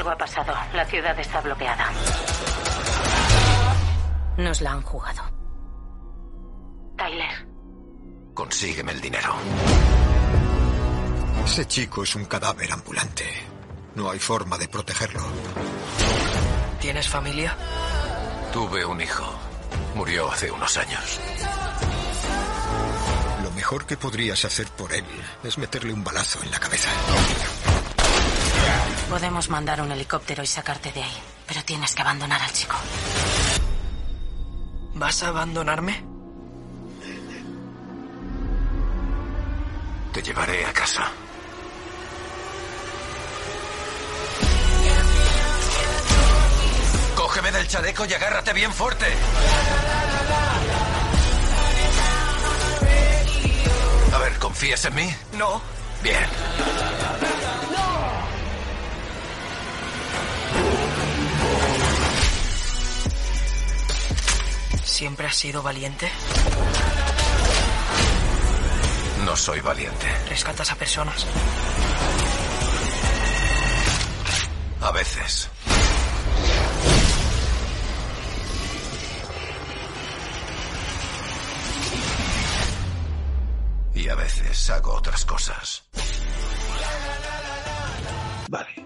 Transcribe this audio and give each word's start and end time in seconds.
Algo 0.00 0.12
ha 0.12 0.16
pasado. 0.16 0.54
La 0.72 0.86
ciudad 0.86 1.20
está 1.20 1.42
bloqueada. 1.42 1.90
Nos 4.38 4.62
la 4.62 4.72
han 4.72 4.80
jugado. 4.80 5.22
Tyler. 6.96 7.46
Consígueme 8.32 8.92
el 8.92 9.00
dinero. 9.02 9.34
Ese 11.44 11.66
chico 11.66 12.02
es 12.02 12.14
un 12.14 12.24
cadáver 12.24 12.72
ambulante. 12.72 13.26
No 13.94 14.10
hay 14.10 14.18
forma 14.18 14.56
de 14.56 14.68
protegerlo. 14.68 15.20
¿Tienes 16.80 17.06
familia? 17.06 17.54
Tuve 18.54 18.82
un 18.86 19.02
hijo. 19.02 19.30
Murió 19.96 20.32
hace 20.32 20.50
unos 20.50 20.78
años. 20.78 21.20
Lo 23.42 23.50
mejor 23.50 23.84
que 23.84 23.98
podrías 23.98 24.46
hacer 24.46 24.66
por 24.68 24.94
él 24.94 25.04
es 25.44 25.58
meterle 25.58 25.92
un 25.92 26.02
balazo 26.02 26.42
en 26.42 26.50
la 26.50 26.58
cabeza. 26.58 26.88
Podemos 29.08 29.50
mandar 29.50 29.80
un 29.82 29.92
helicóptero 29.92 30.42
y 30.42 30.46
sacarte 30.46 30.92
de 30.92 31.02
ahí. 31.02 31.18
Pero 31.46 31.64
tienes 31.64 31.94
que 31.94 32.02
abandonar 32.02 32.40
al 32.40 32.52
chico. 32.52 32.76
¿Vas 34.94 35.22
a 35.22 35.28
abandonarme? 35.28 36.04
Te 40.12 40.22
llevaré 40.22 40.64
a 40.64 40.72
casa. 40.72 41.10
Cógeme 47.16 47.52
del 47.52 47.68
chaleco 47.68 48.04
y 48.06 48.14
agárrate 48.14 48.52
bien 48.52 48.72
fuerte. 48.72 49.06
A 54.12 54.18
ver, 54.18 54.38
¿confías 54.38 54.84
en 54.84 54.94
mí? 54.94 55.14
No. 55.32 55.60
Bien. 56.02 56.26
¿Siempre 65.00 65.26
has 65.26 65.34
sido 65.34 65.62
valiente? 65.62 66.12
No 69.24 69.34
soy 69.34 69.58
valiente. 69.62 70.06
¿Rescatas 70.28 70.70
a 70.72 70.74
personas? 70.74 71.26
A 74.82 74.92
veces. 74.92 75.48
Y 83.94 84.06
a 84.06 84.14
veces 84.14 84.68
hago 84.68 84.92
otras 84.96 85.24
cosas. 85.24 85.82
Vale. 88.50 88.84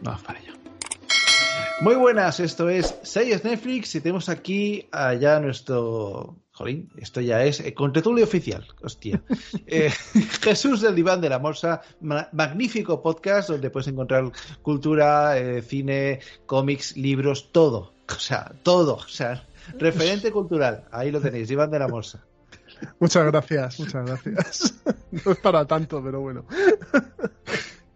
Vamos 0.00 0.22
para 0.22 0.38
allá. 0.38 0.51
Muy 1.82 1.96
buenas, 1.96 2.38
esto 2.38 2.68
es 2.68 2.94
6 3.02 3.44
Netflix 3.44 3.94
y 3.96 4.00
tenemos 4.00 4.28
aquí 4.28 4.88
allá 4.92 5.40
nuestro... 5.40 6.36
Jolín, 6.54 6.90
esto 6.98 7.20
ya 7.22 7.42
es 7.44 7.60
eh, 7.60 7.72
contertulio 7.74 8.24
oficial, 8.24 8.66
hostia. 8.82 9.22
Eh, 9.66 9.90
Jesús 10.42 10.82
del 10.82 10.94
Diván 10.94 11.20
de 11.20 11.30
la 11.30 11.38
Morsa, 11.38 11.80
ma- 12.02 12.28
magnífico 12.32 13.02
podcast 13.02 13.48
donde 13.48 13.70
puedes 13.70 13.88
encontrar 13.88 14.30
cultura, 14.60 15.38
eh, 15.38 15.62
cine, 15.62 16.20
cómics, 16.46 16.96
libros, 16.96 17.50
todo. 17.52 17.94
O 18.08 18.18
sea, 18.18 18.52
todo. 18.62 18.96
O 18.96 19.08
sea, 19.08 19.48
referente 19.78 20.30
cultural. 20.30 20.84
Ahí 20.92 21.10
lo 21.10 21.20
tenéis, 21.20 21.48
Diván 21.48 21.70
de 21.70 21.78
la 21.78 21.88
Morsa. 21.88 22.22
Muchas 23.00 23.24
gracias, 23.26 23.80
muchas 23.80 24.04
gracias. 24.06 24.74
No 25.24 25.32
es 25.32 25.38
para 25.38 25.64
tanto, 25.66 26.02
pero 26.02 26.20
bueno. 26.20 26.44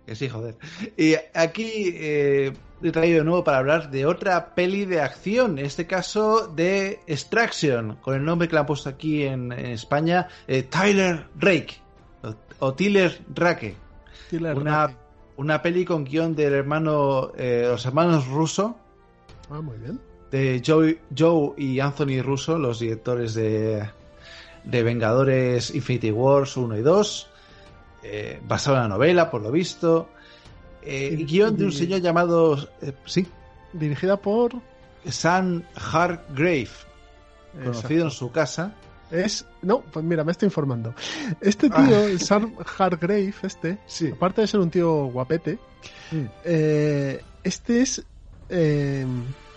Que 0.06 0.14
sí, 0.14 0.28
joder. 0.28 0.56
Y 0.96 1.14
aquí 1.34 1.90
eh, 1.96 2.52
he 2.82 2.90
traído 2.92 3.18
de 3.18 3.24
nuevo 3.24 3.42
para 3.42 3.58
hablar 3.58 3.90
de 3.90 4.06
otra 4.06 4.54
peli 4.54 4.84
de 4.84 5.00
acción, 5.00 5.58
en 5.58 5.66
este 5.66 5.86
caso 5.86 6.46
de 6.46 7.00
Extraction, 7.08 7.96
con 7.96 8.14
el 8.14 8.24
nombre 8.24 8.46
que 8.46 8.54
le 8.54 8.60
han 8.60 8.66
puesto 8.66 8.88
aquí 8.88 9.24
en, 9.24 9.50
en 9.50 9.66
España, 9.66 10.28
eh, 10.46 10.62
Tyler 10.62 11.26
Rake, 11.38 11.74
o, 12.22 12.34
o 12.66 12.74
Tyler 12.74 13.20
Rake. 13.34 13.74
Tyler 14.30 14.56
Una, 14.56 14.86
Rake. 14.86 14.98
una 15.38 15.60
peli 15.60 15.84
con 15.84 16.04
guion 16.04 16.36
del 16.36 16.52
hermano, 16.54 17.32
eh, 17.36 17.64
los 17.68 17.84
hermanos 17.84 18.28
Russo, 18.28 18.76
Ah, 19.50 19.60
muy 19.60 19.76
bien. 19.78 20.00
de 20.30 20.62
Joe, 20.64 21.00
Joe 21.16 21.52
y 21.56 21.80
Anthony 21.80 22.22
Russo, 22.22 22.58
los 22.58 22.78
directores 22.78 23.34
de, 23.34 23.88
de 24.64 24.82
Vengadores 24.84 25.74
Infinity 25.74 26.10
Wars 26.12 26.56
1 26.56 26.78
y 26.78 26.82
2, 26.82 27.30
eh, 28.02 28.40
basado 28.46 28.76
en 28.76 28.82
la 28.84 28.88
novela, 28.88 29.30
por 29.30 29.42
lo 29.42 29.50
visto. 29.50 30.08
Eh, 30.82 31.16
guion 31.26 31.56
de 31.56 31.64
un 31.64 31.72
señor 31.72 32.00
llamado 32.00 32.56
eh, 32.80 32.92
sí, 33.06 33.26
Dirigida 33.72 34.16
por. 34.16 34.52
Sam 35.08 35.62
Hargrave, 35.74 36.68
conocido 37.64 38.04
en 38.06 38.10
su 38.10 38.30
casa. 38.32 38.72
Es. 39.10 39.44
No, 39.62 39.80
pues 39.82 40.04
mira, 40.04 40.24
me 40.24 40.32
estoy 40.32 40.46
informando. 40.46 40.94
Este 41.40 41.70
tío, 41.70 42.06
el 42.06 42.20
Sam 42.20 42.54
Hargrave, 42.78 43.32
este, 43.42 43.78
Sí. 43.86 44.10
aparte 44.12 44.40
de 44.40 44.46
ser 44.48 44.60
un 44.60 44.70
tío 44.70 45.06
guapete, 45.06 45.58
eh, 46.44 47.22
este 47.44 47.82
es. 47.82 48.04
eh, 48.48 49.06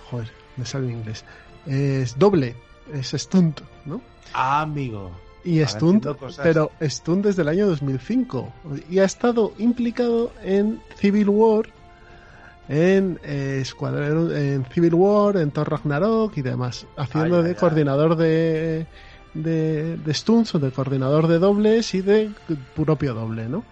joder, 0.09 0.31
me 0.57 0.65
sale 0.65 0.87
en 0.87 0.99
inglés. 0.99 1.25
Es 1.65 2.17
doble, 2.17 2.55
es 2.93 3.11
stunt, 3.17 3.61
¿no? 3.85 4.01
Ah, 4.33 4.61
amigo. 4.61 5.11
Y 5.49 5.65
Stunt, 5.65 6.05
pero 6.43 6.71
Stunt 6.81 7.25
desde 7.25 7.41
el 7.41 7.47
año 7.47 7.65
2005. 7.67 8.51
Y 8.89 8.99
ha 8.99 9.05
estado 9.05 9.53
implicado 9.57 10.31
en 10.43 10.79
Civil 10.97 11.29
War, 11.29 11.65
en, 12.67 13.19
eh, 13.23 13.63
Escuadrón- 13.65 14.31
en 14.35 14.65
Civil 14.65 14.93
War, 14.93 15.37
en 15.37 15.51
Thor 15.51 15.69
Ragnarok 15.71 16.37
y 16.37 16.41
demás. 16.41 16.85
Haciendo 16.97 17.37
Ay, 17.37 17.43
de 17.43 17.49
ay, 17.49 17.55
ay. 17.55 17.59
coordinador 17.59 18.15
de, 18.15 18.85
de, 19.33 19.97
de 19.97 20.13
stunts 20.13 20.53
o 20.55 20.59
de 20.59 20.71
coordinador 20.71 21.27
de 21.27 21.39
dobles 21.39 21.93
y 21.95 22.01
de 22.01 22.31
propio 22.75 23.13
doble, 23.13 23.47
¿no? 23.49 23.63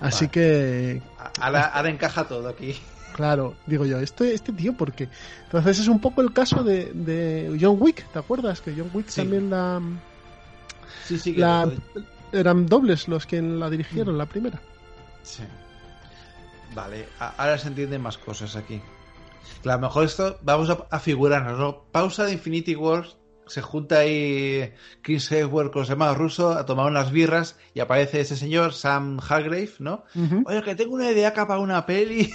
Así 0.00 0.26
Vale. 0.26 0.30
que, 0.32 1.02
Ahora, 1.40 1.62
ahora 1.66 1.88
encaja 1.88 2.24
todo 2.28 2.48
aquí. 2.48 2.74
claro, 3.14 3.54
digo 3.66 3.86
yo, 3.86 4.00
este, 4.00 4.34
este 4.34 4.52
tío, 4.52 4.74
porque 4.74 5.08
entonces 5.44 5.78
es 5.78 5.88
un 5.88 6.00
poco 6.00 6.20
el 6.22 6.32
caso 6.32 6.62
de, 6.64 6.90
de 6.92 7.56
John 7.60 7.76
Wick, 7.78 8.04
¿te 8.12 8.18
acuerdas? 8.18 8.60
Que 8.60 8.74
John 8.76 8.90
Wick 8.92 9.08
Sí. 9.08 9.20
también 9.20 9.48
la, 9.48 9.80
Sí, 11.04 11.18
sí, 11.18 11.34
que 11.34 11.40
la, 11.40 11.66
lo- 11.66 12.02
eran 12.32 12.66
dobles 12.66 13.08
los 13.08 13.26
que 13.26 13.40
la 13.42 13.68
dirigieron, 13.70 14.16
la 14.18 14.26
primera. 14.26 14.60
Sí. 15.22 15.42
Vale, 16.74 17.06
ahora 17.18 17.58
se 17.58 17.68
entienden 17.68 18.00
más 18.02 18.16
cosas 18.18 18.56
aquí. 18.56 18.80
A 19.64 19.68
lo 19.68 19.78
mejor 19.78 20.04
esto 20.04 20.38
vamos 20.42 20.70
a, 20.70 20.86
a 20.90 20.98
figurarnos, 21.00 21.58
¿no? 21.58 21.82
Pausa 21.92 22.24
de 22.24 22.32
Infinity 22.32 22.74
Wars, 22.74 23.16
se 23.46 23.60
junta 23.60 23.98
ahí 23.98 24.72
Chris 25.02 25.30
Hemsworth 25.30 25.72
con 25.72 25.82
los 25.82 25.90
hermanos 25.90 26.16
rusos 26.16 26.56
a 26.56 26.64
tomar 26.64 26.86
unas 26.86 27.10
birras 27.12 27.56
y 27.74 27.80
aparece 27.80 28.20
ese 28.20 28.36
señor, 28.36 28.72
Sam 28.72 29.18
Hargrave, 29.28 29.72
¿no? 29.80 30.04
Ujú. 30.14 30.42
Oye, 30.46 30.62
que 30.62 30.74
tengo 30.74 30.94
una 30.94 31.10
idea 31.10 31.34
para 31.34 31.58
una 31.58 31.84
peli. 31.84 32.32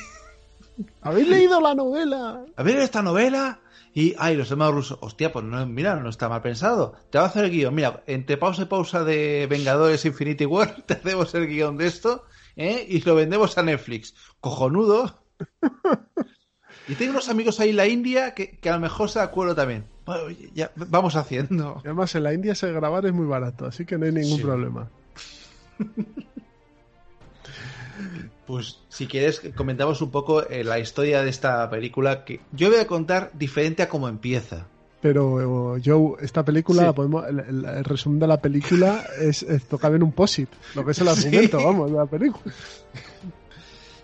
¿Habéis 1.01 1.27
leído 1.27 1.59
la 1.59 1.73
novela? 1.73 2.43
A 2.55 2.63
ver 2.63 2.77
esta 2.77 3.01
novela. 3.01 3.59
Y, 3.99 4.13
ay, 4.19 4.35
los 4.35 4.51
hermanos 4.51 4.75
rusos, 4.75 4.99
hostia, 5.01 5.31
pues 5.33 5.44
no, 5.44 5.65
mira, 5.65 5.95
no 5.95 6.09
está 6.09 6.29
mal 6.29 6.44
pensado. 6.44 6.94
Te 7.09 7.17
va 7.17 7.23
a 7.23 7.27
hacer 7.29 7.45
el 7.45 7.49
guion. 7.51 7.73
Mira, 7.73 8.03
entre 8.05 8.38
pausa 8.38 8.61
y 8.61 8.65
pausa 8.65 9.03
de 9.03 9.47
Vengadores 9.49 10.05
Infinity 10.05 10.45
War, 10.45 10.75
te 10.85 10.94
hacemos 10.94 11.33
el 11.33 11.47
guion 11.47 11.77
de 11.77 11.88
esto, 11.88 12.23
¿eh? 12.55 12.85
Y 12.88 13.01
lo 13.01 13.15
vendemos 13.15 13.57
a 13.57 13.63
Netflix. 13.63 14.13
Cojonudo. 14.39 15.23
Y 16.88 16.94
tengo 16.94 17.13
unos 17.13 17.27
amigos 17.29 17.59
ahí 17.59 17.71
en 17.71 17.75
la 17.77 17.88
India 17.88 18.35
que, 18.35 18.59
que 18.59 18.69
a 18.69 18.75
lo 18.75 18.81
mejor 18.81 19.09
se 19.09 19.19
acuerdo 19.19 19.55
también. 19.55 19.85
Bueno, 20.05 20.29
ya, 20.53 20.71
vamos 20.75 21.15
haciendo. 21.15 21.81
Y 21.83 21.88
además 21.88 22.13
en 22.13 22.21
la 22.21 22.35
India 22.35 22.53
se 22.53 22.71
grabar 22.71 23.03
es 23.07 23.13
muy 23.13 23.25
barato, 23.25 23.65
así 23.65 23.83
que 23.83 23.97
no 23.97 24.05
hay 24.05 24.11
ningún 24.11 24.38
Sí. 24.38 24.44
problema. 24.44 24.91
Pues 28.47 28.79
si 28.89 29.05
quieres 29.07 29.41
comentamos 29.55 30.01
un 30.01 30.09
poco 30.09 30.47
eh, 30.49 30.63
la 30.63 30.79
historia 30.79 31.21
de 31.21 31.29
esta 31.29 31.69
película 31.69 32.23
que 32.25 32.39
yo 32.53 32.69
voy 32.69 32.79
a 32.79 32.88
contar 32.88 33.29
diferente 33.33 33.83
a 33.83 33.89
cómo 33.89 34.07
empieza. 34.07 34.65
Pero 35.01 35.75
Joe, 35.83 36.15
esta 36.21 36.44
película, 36.44 36.79
Sí. 36.81 36.85
la 36.88 36.94
podemos, 36.94 37.27
el, 37.27 37.39
el- 37.41 37.65
el 37.65 37.83
resumen 37.83 38.19
de 38.19 38.27
la 38.27 38.41
película 38.41 39.03
es, 39.19 39.44
es 39.44 39.65
tocar 39.65 39.94
en 39.94 40.01
un 40.01 40.11
posit, 40.13 40.49
lo 40.75 40.83
que 40.83 40.91
es 40.91 40.99
el 40.99 41.07
argumento, 41.09 41.57
vamos, 41.63 41.91
de 41.91 41.97
la 41.97 42.05
película. 42.07 42.53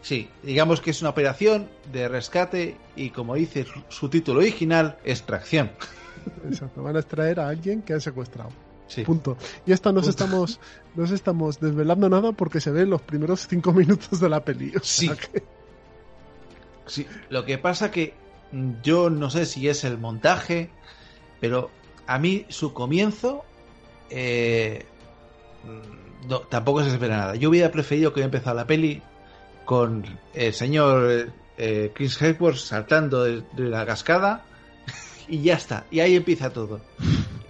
Sí, 0.01 0.27
digamos 0.43 0.81
que 0.81 0.91
es 0.91 0.99
una 1.01 1.11
operación 1.11 1.69
de 1.91 2.09
rescate 2.09 2.75
y 2.95 3.09
como 3.11 3.35
dice 3.35 3.65
su 3.87 4.09
título 4.09 4.41
original, 4.41 4.97
extracción. 5.05 5.71
Exacto, 6.47 6.83
van 6.83 6.97
a 6.97 6.99
extraer 6.99 7.39
a 7.39 7.47
alguien 7.47 7.81
que 7.81 7.93
han 7.93 8.01
secuestrado. 8.01 8.49
Sí. 8.93 9.03
Punto. 9.03 9.37
Y 9.65 9.71
esto 9.71 9.91
no 9.91 9.99
os 10.01 10.05
Punto. 10.07 10.23
estamos, 10.23 10.59
no 10.95 11.03
os 11.03 11.11
estamos 11.11 11.59
desvelando 11.59 12.09
nada 12.09 12.31
porque 12.31 12.61
se 12.61 12.71
ve 12.71 12.81
en 12.81 12.89
los 12.91 13.01
primeros 13.01 13.47
cinco 13.47 13.71
minutos 13.73 14.19
de 14.19 14.29
la 14.29 14.43
peli. 14.43 14.69
O 14.75 14.79
sea 14.83 15.15
Sí. 15.15 15.21
que- 15.31 15.43
Sí, 16.85 17.07
lo 17.29 17.45
que 17.45 17.57
pasa 17.57 17.91
que 17.91 18.13
yo 18.83 19.09
no 19.09 19.29
sé 19.29 19.45
si 19.45 19.67
es 19.69 19.83
el 19.85 19.97
montaje, 19.97 20.69
pero 21.39 21.69
a 22.07 22.19
mí 22.19 22.45
su 22.49 22.73
comienzo 22.73 23.43
eh, 24.09 24.85
no, 26.27 26.39
tampoco 26.41 26.83
se 26.83 26.89
espera 26.89 27.17
nada. 27.17 27.35
Yo 27.35 27.49
hubiera 27.49 27.71
preferido 27.71 28.11
que 28.11 28.15
hubiera 28.19 28.25
empezado 28.27 28.55
la 28.57 28.67
peli 28.67 29.01
con 29.65 30.03
el 30.33 30.53
señor 30.53 31.31
eh, 31.57 31.91
Chris 31.95 32.21
Hemsworth 32.21 32.57
saltando 32.57 33.23
de, 33.23 33.43
de 33.53 33.63
la 33.69 33.85
cascada 33.85 34.43
y 35.29 35.41
ya 35.41 35.55
está. 35.55 35.85
Y 35.89 36.01
ahí 36.01 36.15
empieza 36.15 36.51
todo. 36.51 36.81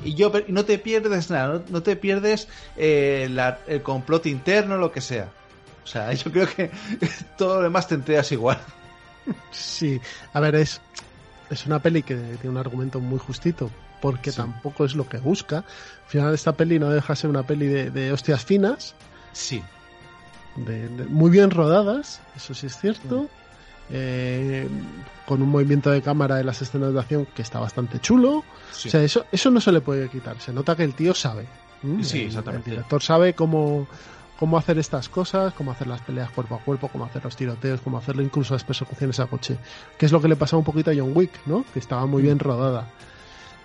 Y 0.06 0.16
yo 0.16 0.32
y 0.48 0.52
no 0.52 0.66
te 0.66 0.78
pierdes 0.80 1.30
nada, 1.30 1.54
no, 1.56 1.64
no 1.70 1.84
te 1.84 1.96
pierdes 1.96 2.48
eh, 2.78 3.28
la- 3.32 3.60
el 3.68 3.82
complot 3.82 4.26
interno, 4.26 4.78
lo 4.78 4.92
que 4.92 5.02
sea. 5.02 5.30
O 5.84 5.88
sea, 5.88 6.12
yo 6.14 6.32
creo 6.32 6.48
que 6.48 6.72
todo 7.38 7.58
lo 7.58 7.64
demás 7.64 7.88
te 7.88 7.96
enteras 7.96 8.32
igual. 8.32 8.60
Sí, 9.52 10.00
a 10.34 10.40
ver, 10.40 10.56
es, 10.56 10.82
es 11.50 11.66
una 11.66 11.80
peli 11.80 12.04
que 12.04 12.16
tiene 12.16 12.50
un 12.50 12.58
argumento 12.58 13.00
muy 13.00 13.20
justito, 13.20 13.70
porque 14.02 14.32
Sí. 14.32 14.38
tampoco 14.38 14.86
es 14.86 14.96
lo 14.96 15.08
que 15.08 15.18
busca. 15.18 15.58
Al 15.58 15.64
final 16.08 16.34
esta 16.34 16.54
peli 16.54 16.80
no 16.80 16.90
deja 16.90 17.14
de 17.14 17.18
ser 17.18 17.30
una 17.30 17.44
peli 17.44 17.68
de, 17.68 17.90
de 17.92 18.12
hostias 18.12 18.44
finas, 18.44 18.96
Sí. 19.32 19.64
de- 20.58 20.90
de- 20.90 21.06
muy 21.06 21.32
bien 21.32 21.52
rodadas, 21.52 22.20
eso 22.36 22.54
sí 22.54 22.68
es 22.68 22.78
cierto. 22.78 23.30
Eh, 23.90 24.68
con 25.26 25.42
un 25.42 25.50
movimiento 25.50 25.90
de 25.92 26.02
cámara 26.02 26.36
de 26.38 26.44
las 26.44 26.62
escenas 26.62 26.94
de 26.94 27.00
acción 27.00 27.28
que 27.36 27.42
está 27.42 27.60
bastante 27.60 28.00
chulo. 28.00 28.44
Sí. 28.72 28.88
O 28.88 28.92
sea, 28.92 29.04
eso, 29.04 29.26
eso 29.32 29.50
no 29.52 29.62
se 29.62 29.72
le 29.72 29.82
puede 29.82 30.10
quitar. 30.10 30.40
Se 30.40 30.52
nota 30.54 30.76
que 30.76 30.84
el 30.84 30.94
tío 30.94 31.14
sabe. 31.14 31.46
¿m? 31.84 32.04
Sí, 32.04 32.22
El- 32.22 32.28
exactamente. 32.28 32.70
El 32.70 32.76
director 32.78 33.02
sabe 33.02 33.34
cómo, 33.34 33.88
cómo 34.40 34.58
hacer 34.58 34.78
estas 34.80 35.10
cosas, 35.10 35.54
cómo 35.54 35.72
hacer 35.72 35.88
las 35.88 36.02
peleas 36.02 36.30
cuerpo 36.32 36.56
a 36.56 36.60
cuerpo, 36.60 36.88
cómo 36.90 37.06
hacer 37.06 37.24
los 37.24 37.36
tiroteos, 37.36 37.82
cómo 37.82 37.98
hacerlo 37.98 38.22
incluso 38.24 38.54
las 38.54 38.64
persecuciones 38.64 39.20
a 39.20 39.28
coche. 39.28 39.58
Que 39.98 40.06
es 40.06 40.12
lo 40.12 40.22
que 40.22 40.28
le 40.28 40.36
pasaba 40.36 40.60
un 40.60 40.66
poquito 40.66 40.92
a 40.92 40.94
John 40.96 41.12
Wick, 41.16 41.32
¿no? 41.46 41.64
Que 41.74 41.80
estaba 41.80 42.06
muy 42.06 42.22
bien 42.22 42.40
rodada. 42.40 42.88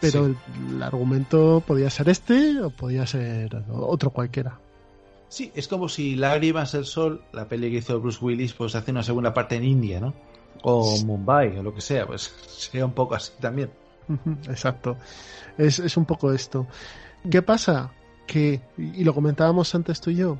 Pero 0.01 0.27
Sí. 0.27 0.37
el, 0.69 0.77
el 0.77 0.83
argumento 0.83 1.61
podía 1.67 1.91
ser 1.91 2.09
este 2.09 2.61
o 2.61 2.71
podía 2.71 3.05
ser 3.07 3.65
otro 3.71 4.11
cualquiera. 4.11 4.59
Sí, 5.29 5.53
es 5.55 5.69
como 5.69 5.89
si 5.89 6.17
Lágrimas 6.17 6.73
del 6.73 6.87
Sol, 6.87 7.23
la 7.33 7.47
peli 7.49 7.71
que 7.71 7.79
hizo 7.79 8.01
Bruce 8.01 8.19
Willis, 8.25 8.55
pues 8.55 8.75
hace 8.75 8.91
una 8.91 9.03
segunda 9.03 9.35
parte 9.35 9.57
en 9.57 9.65
India, 9.65 10.01
¿no? 10.01 10.15
O 10.63 10.99
Mumbai, 11.05 11.59
o 11.59 11.63
lo 11.63 11.75
que 11.75 11.81
sea, 11.81 12.07
pues 12.07 12.23
sería 12.47 12.87
un 12.87 12.93
poco 12.93 13.15
así 13.15 13.33
también. 13.41 13.71
Exacto. 14.49 14.97
Es, 15.59 15.79
es 15.79 15.97
un 15.97 16.07
poco 16.07 16.33
esto. 16.33 16.67
¿Qué 17.31 17.43
pasa? 17.43 17.93
Que, 18.27 18.61
y 18.79 19.05
lo 19.05 19.15
comentábamos 19.15 19.75
antes 19.75 20.01
tú 20.01 20.11
y 20.11 20.17
yo, 20.17 20.39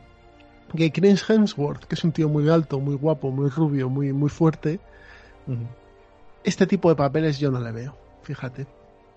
que 0.77 0.93
Chris 0.93 1.29
Hemsworth, 1.29 1.85
que 1.85 1.95
es 1.95 2.05
un 2.05 2.13
tío 2.13 2.29
muy 2.29 2.49
alto, 2.49 2.81
muy 2.81 2.97
guapo, 2.97 3.31
muy 3.31 3.49
rubio, 3.49 3.89
muy, 3.89 4.13
muy 4.13 4.29
fuerte, 4.29 4.81
este 6.45 6.67
tipo 6.67 6.89
de 6.91 6.97
papeles 6.97 7.39
yo 7.39 7.51
no 7.51 7.61
le 7.61 7.73
veo, 7.73 7.97
fíjate. 8.23 8.67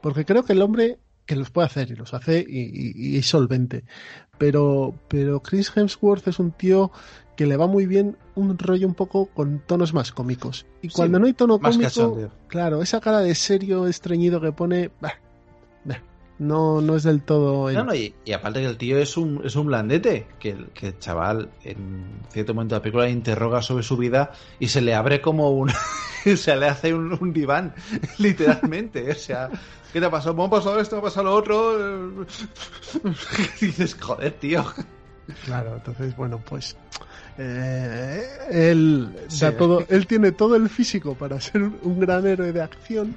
Porque 0.02 0.26
creo 0.26 0.44
que 0.44 0.54
el 0.54 0.62
hombre 0.62 1.00
que 1.32 1.38
los 1.38 1.50
puede 1.50 1.68
hacer 1.68 1.90
y 1.92 1.96
los 1.96 2.14
hace 2.14 2.46
y, 2.46 2.60
y- 2.60 2.94
y 2.96 3.18
es 3.18 3.26
solvente. 3.26 3.86
Pero, 4.38 4.94
pero 5.08 5.42
Chris 5.42 5.72
Hemsworth 5.76 6.28
es 6.28 6.40
un 6.40 6.52
tío 6.52 6.92
que 7.38 7.46
le 7.46 7.56
va 7.56 7.68
muy 7.68 7.86
bien 7.86 8.18
un 8.36 8.58
rollo 8.58 8.86
un 8.86 8.96
poco 8.96 9.28
con 9.28 9.60
tonos 9.66 9.94
más 9.94 10.12
cómicos. 10.12 10.66
Y 10.82 10.90
Sí, 10.90 10.96
cuando 10.96 11.20
no 11.20 11.28
hay 11.28 11.34
tono 11.34 11.58
cómico, 11.60 12.32
claro, 12.48 12.82
esa 12.82 13.00
cara 13.00 13.20
de 13.20 13.34
serio 13.36 13.88
estreñido 13.88 14.42
que 14.42 14.52
pone, 14.52 14.92
bah, 15.00 15.14
no, 16.42 16.82
no 16.82 16.96
es 16.96 17.04
del 17.04 17.22
todo. 17.22 17.70
el- 17.70 17.76
No, 17.76 17.84
no, 17.86 17.94
y, 17.96 18.14
y 18.26 18.34
aparte 18.34 18.60
que 18.62 18.66
el 18.66 18.78
tío 18.78 18.98
es 18.98 19.16
un, 19.16 19.42
es 19.46 19.56
un 19.56 19.68
blandete, 19.68 20.28
que 20.40 20.50
el, 20.50 20.66
que 20.74 20.88
el 20.88 21.00
chaval 21.00 21.52
en 21.64 22.20
cierto 22.32 22.54
momento 22.54 22.76
de 22.76 22.80
la 22.80 22.82
película 22.84 23.08
interroga 23.10 23.62
sobre 23.62 23.84
su 23.84 23.96
vida 23.96 24.32
y 24.60 24.68
se 24.68 24.82
le 24.82 24.96
abre 24.96 25.22
como 25.22 25.52
un... 25.52 25.70
se 26.36 26.56
le 26.56 26.68
hace 26.68 26.94
un, 26.94 27.18
un 27.22 27.32
diván, 27.34 27.74
literalmente. 28.18 29.12
O 29.12 29.16
sea, 29.16 29.50
¿qué 29.94 30.00
te 30.00 30.06
ha 30.06 30.10
pasado? 30.12 30.34
¿Me 30.36 30.46
ha 30.46 30.50
pasado 30.50 30.80
esto? 30.80 30.96
¿Me 30.96 31.00
ha 31.00 31.04
pasado 31.04 31.26
lo 31.28 31.36
otro? 31.36 32.26
Y 33.62 33.66
dices, 33.68 33.96
joder, 34.00 34.34
tío. 34.34 34.66
Claro, 35.46 35.76
entonces, 35.76 36.16
bueno, 36.16 36.42
pues. 36.48 36.76
eh, 37.38 38.24
él, 38.50 39.16
Sí. 39.28 39.42
da 39.42 39.56
todo, 39.56 39.86
él 39.90 40.08
tiene 40.08 40.32
todo 40.32 40.56
el 40.56 40.70
físico 40.70 41.16
para 41.16 41.40
ser 41.40 41.62
un 41.62 42.00
gran 42.00 42.26
héroe 42.28 42.52
de 42.52 42.62
acción, 42.62 43.16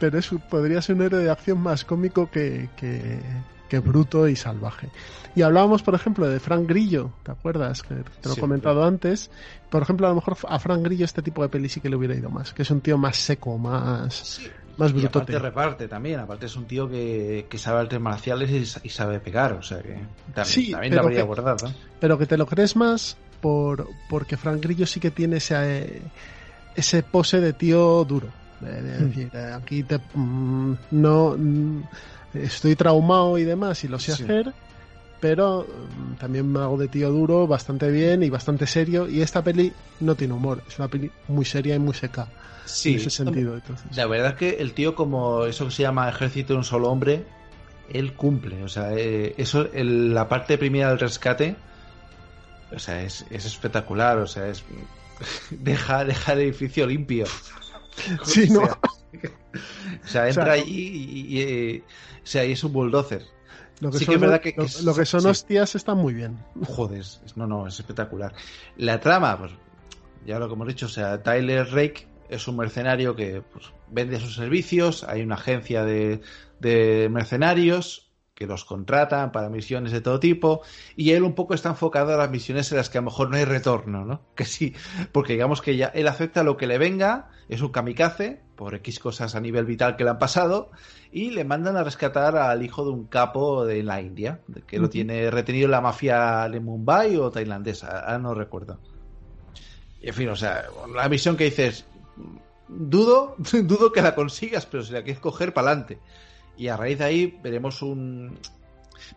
pero 0.00 0.18
es, 0.18 0.28
podría 0.48 0.82
ser 0.82 0.96
un 0.96 1.02
héroe 1.02 1.22
de 1.22 1.30
acción 1.30 1.58
más 1.60 1.84
cómico 1.84 2.28
que, 2.30 2.68
que, 2.76 3.20
que 3.68 3.78
bruto 3.78 4.26
y 4.26 4.34
salvaje. 4.34 4.88
Y 5.36 5.42
hablábamos, 5.42 5.82
por 5.84 5.94
ejemplo, 5.94 6.26
de 6.28 6.40
Frank 6.40 6.66
Grillo, 6.68 7.12
¿te 7.22 7.30
acuerdas? 7.30 7.82
Que 7.82 7.94
te 7.94 8.24
lo 8.28 8.32
he 8.32 8.34
Sí, 8.34 8.40
comentado 8.40 8.82
antes. 8.84 9.30
Por 9.70 9.82
ejemplo, 9.82 10.06
a 10.06 10.10
lo 10.10 10.16
mejor 10.16 10.36
a 10.48 10.58
Frank 10.58 10.82
Grillo 10.82 11.04
este 11.04 11.22
tipo 11.22 11.42
de 11.42 11.48
peli 11.48 11.68
sí 11.68 11.80
que 11.80 11.88
le 11.88 11.94
hubiera 11.94 12.16
ido 12.16 12.30
más, 12.30 12.52
que 12.52 12.62
es 12.62 12.70
un 12.72 12.80
tío 12.80 12.98
más 12.98 13.16
seco, 13.16 13.56
más, 13.58 14.40
más 14.76 14.90
Y 14.90 14.94
brutote. 14.94 15.18
aparte 15.18 15.38
reparte 15.38 15.86
también, 15.88 16.18
aparte 16.18 16.46
es 16.46 16.56
un 16.56 16.64
tío 16.66 16.88
que, 16.88 17.46
que 17.48 17.58
sabe 17.58 17.80
artes 17.80 18.00
marciales 18.00 18.50
y, 18.50 18.66
sa- 18.66 18.80
y 18.82 18.88
sabe 18.88 19.20
pegar, 19.20 19.52
o 19.52 19.62
sea 19.62 19.78
que 19.82 19.94
también, 20.34 20.44
Sí, 20.46 20.70
también 20.72 20.96
la 20.96 21.02
habría 21.02 21.18
que- 21.20 21.26
guardado. 21.26 21.68
¿eh? 21.68 21.74
pero 22.00 22.18
que 22.18 22.26
te 22.26 22.36
lo 22.36 22.46
crees 22.46 22.74
más 22.74 23.16
por 23.40 23.86
porque 24.08 24.36
Frank 24.36 24.60
Grillo 24.62 24.86
sí 24.86 24.98
que 24.98 25.10
tiene 25.12 25.36
ese 25.36 26.02
ese 26.74 27.02
pose 27.02 27.40
de 27.40 27.52
tío 27.52 28.04
duro 28.04 28.28
decir 28.60 29.30
eh, 29.32 29.52
aquí 29.54 29.82
te 29.82 29.98
mm, 30.14 30.74
no 30.90 31.34
mm, 31.38 31.80
estoy 32.34 32.76
traumado 32.76 33.38
y 33.38 33.44
demás 33.44 33.82
y 33.84 33.88
lo 33.88 33.98
sé 33.98 34.14
Sí. 34.14 34.22
hacer 34.24 34.52
pero 35.20 35.66
mm, 35.66 36.14
también 36.14 36.50
me 36.50 36.60
hago 36.60 36.76
de 36.78 36.88
tío 36.88 37.10
duro 37.10 37.46
bastante 37.46 37.90
bien 37.90 38.22
y 38.22 38.30
bastante 38.30 38.66
serio 38.66 39.08
y 39.08 39.20
esta 39.22 39.42
peli 39.42 39.72
no 40.00 40.14
tiene 40.14 40.34
humor 40.34 40.62
es 40.68 40.78
una 40.78 40.88
peli 40.88 41.10
muy 41.28 41.44
seria 41.44 41.74
y 41.74 41.78
muy 41.78 41.94
seca 41.94 42.28
Sí, 42.66 42.94
en 42.94 43.00
ese 43.00 43.10
sentido 43.10 43.54
entonces 43.54 43.96
La 43.96 44.06
verdad 44.06 44.30
es 44.30 44.34
que 44.36 44.50
el 44.62 44.72
tío, 44.74 44.94
como 44.94 45.44
eso 45.46 45.64
que 45.66 45.70
se 45.72 45.82
llama 45.82 46.08
ejército 46.08 46.52
de 46.52 46.58
un 46.58 46.64
solo 46.64 46.88
hombre, 46.90 47.24
él 47.92 48.12
cumple. 48.12 48.62
O 48.62 48.68
sea, 48.68 48.92
eh, 48.94 49.34
eso, 49.38 49.68
el- 49.72 50.14
la 50.14 50.28
parte 50.28 50.56
primera 50.56 50.90
del 50.90 51.00
rescate, 51.00 51.56
o 52.72 52.78
sea, 52.78 53.02
es, 53.02 53.24
es 53.30 53.44
espectacular. 53.46 54.18
O 54.18 54.26
sea, 54.28 54.46
es 54.46 54.62
deja, 55.50 56.04
deja 56.04 56.34
el 56.34 56.40
edificio 56.42 56.86
limpio. 56.86 57.24
sí 58.24 58.48
o 58.50 58.54
no 58.54 58.60
sea, 58.70 58.78
o 60.04 60.08
sea, 60.08 60.28
entra 60.28 60.44
sea, 60.44 60.52
allí 60.54 60.88
y, 60.88 61.38
y, 61.38 61.40
eh, 61.42 61.84
o 62.22 62.26
sea, 62.26 62.44
y 62.44 62.52
es 62.52 62.62
un 62.64 62.72
bulldozer. 62.72 63.22
lo 63.80 63.90
que 63.90 63.98
sí 63.98 64.04
que 64.06 64.12
son, 64.12 64.14
es 64.14 64.20
verdad 64.20 64.40
que- 64.40 64.54
lo, 64.56 64.66
que 64.66 64.82
lo 64.82 64.94
que 64.94 65.04
son 65.04 65.20
sí. 65.22 65.26
hostias 65.28 65.74
está 65.74 65.94
muy 65.94 66.14
bien 66.14 66.38
Joder, 66.66 67.04
no, 67.36 67.46
no, 67.46 67.66
es 67.66 67.78
espectacular. 67.78 68.32
La 68.76 69.00
trama, 69.00 69.38
pues, 69.38 69.52
ya 70.26 70.38
lo 70.38 70.48
que 70.48 70.54
hemos 70.54 70.68
dicho, 70.68 70.86
o 70.86 70.90
sea, 70.90 71.22
Tyler 71.22 71.66
Rake 71.72 72.06
es 72.28 72.46
un 72.46 72.56
mercenario 72.56 73.16
que 73.16 73.42
pues, 73.42 73.66
vende 73.88 74.20
sus 74.20 74.34
servicios, 74.36 75.02
hay 75.04 75.22
una 75.22 75.34
agencia 75.34 75.84
de, 75.84 76.20
de 76.60 77.08
mercenarios 77.10 78.09
que 78.40 78.46
los 78.46 78.64
contratan 78.64 79.32
para 79.32 79.50
misiones 79.50 79.92
de 79.92 80.00
todo 80.00 80.18
tipo, 80.18 80.62
y 80.96 81.10
él 81.10 81.24
un 81.24 81.34
poco 81.34 81.52
está 81.52 81.68
enfocado 81.68 82.14
a 82.14 82.16
las 82.16 82.30
misiones 82.30 82.72
en 82.72 82.78
las 82.78 82.88
que 82.88 82.96
a 82.96 83.02
lo 83.02 83.04
mejor 83.04 83.28
no 83.28 83.36
hay 83.36 83.44
retorno, 83.44 84.06
¿no? 84.06 84.22
Que 84.34 84.46
sí, 84.46 84.74
porque 85.12 85.34
digamos 85.34 85.60
que 85.60 85.76
ya 85.76 85.88
él 85.88 86.08
acepta 86.08 86.42
lo 86.42 86.56
que 86.56 86.66
le 86.66 86.78
venga, 86.78 87.28
es 87.50 87.60
un 87.60 87.68
kamikaze, 87.68 88.40
por 88.56 88.74
X 88.76 88.98
cosas 88.98 89.34
a 89.34 89.40
nivel 89.40 89.66
vital 89.66 89.96
que 89.96 90.04
le 90.04 90.10
han 90.10 90.18
pasado, 90.18 90.70
y 91.12 91.32
le 91.32 91.44
mandan 91.44 91.76
a 91.76 91.84
rescatar 91.84 92.34
al 92.38 92.62
hijo 92.62 92.82
de 92.82 92.92
un 92.92 93.04
capo 93.08 93.66
de 93.66 93.82
la 93.82 94.00
India, 94.00 94.40
que 94.66 94.78
lo 94.78 94.88
tiene 94.88 95.30
retenido 95.30 95.68
la 95.68 95.82
mafia 95.82 96.48
de 96.48 96.60
Mumbai 96.60 97.16
o 97.16 97.30
tailandesa, 97.30 98.00
ahora 98.00 98.18
no 98.20 98.32
recuerdo. 98.32 98.78
En 100.00 100.14
fin, 100.14 100.30
o 100.30 100.36
sea, 100.36 100.64
la 100.94 101.10
misión 101.10 101.36
que 101.36 101.44
dices, 101.44 101.84
dudo, 102.68 103.36
dudo 103.64 103.92
que 103.92 104.00
la 104.00 104.14
consigas, 104.14 104.64
pero 104.64 104.82
si 104.82 104.94
la 104.94 105.02
quieres 105.02 105.20
coger, 105.20 105.52
para 105.52 105.72
adelante. 105.72 105.98
Y 106.60 106.68
a 106.68 106.76
raíz 106.76 106.98
de 106.98 107.04
ahí 107.04 107.38
veremos 107.42 107.80
un 107.82 108.38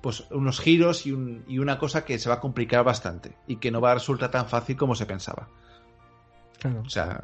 pues 0.02 0.24
unos 0.32 0.60
giros 0.62 1.06
y, 1.06 1.12
un, 1.12 1.44
y 1.48 1.60
una 1.60 1.78
cosa 1.78 2.06
que 2.06 2.18
se 2.18 2.30
va 2.30 2.36
a 2.36 2.40
complicar 2.40 2.84
bastante 2.86 3.36
y 3.48 3.58
que 3.58 3.70
no 3.70 3.82
va 3.82 3.92
a 3.92 3.96
resultar 3.96 4.32
tan 4.32 4.48
fácil 4.48 4.78
como 4.78 4.96
se 4.96 5.06
pensaba. 5.06 5.50
claro 6.58 6.82
O 6.86 6.90
sea, 6.90 7.22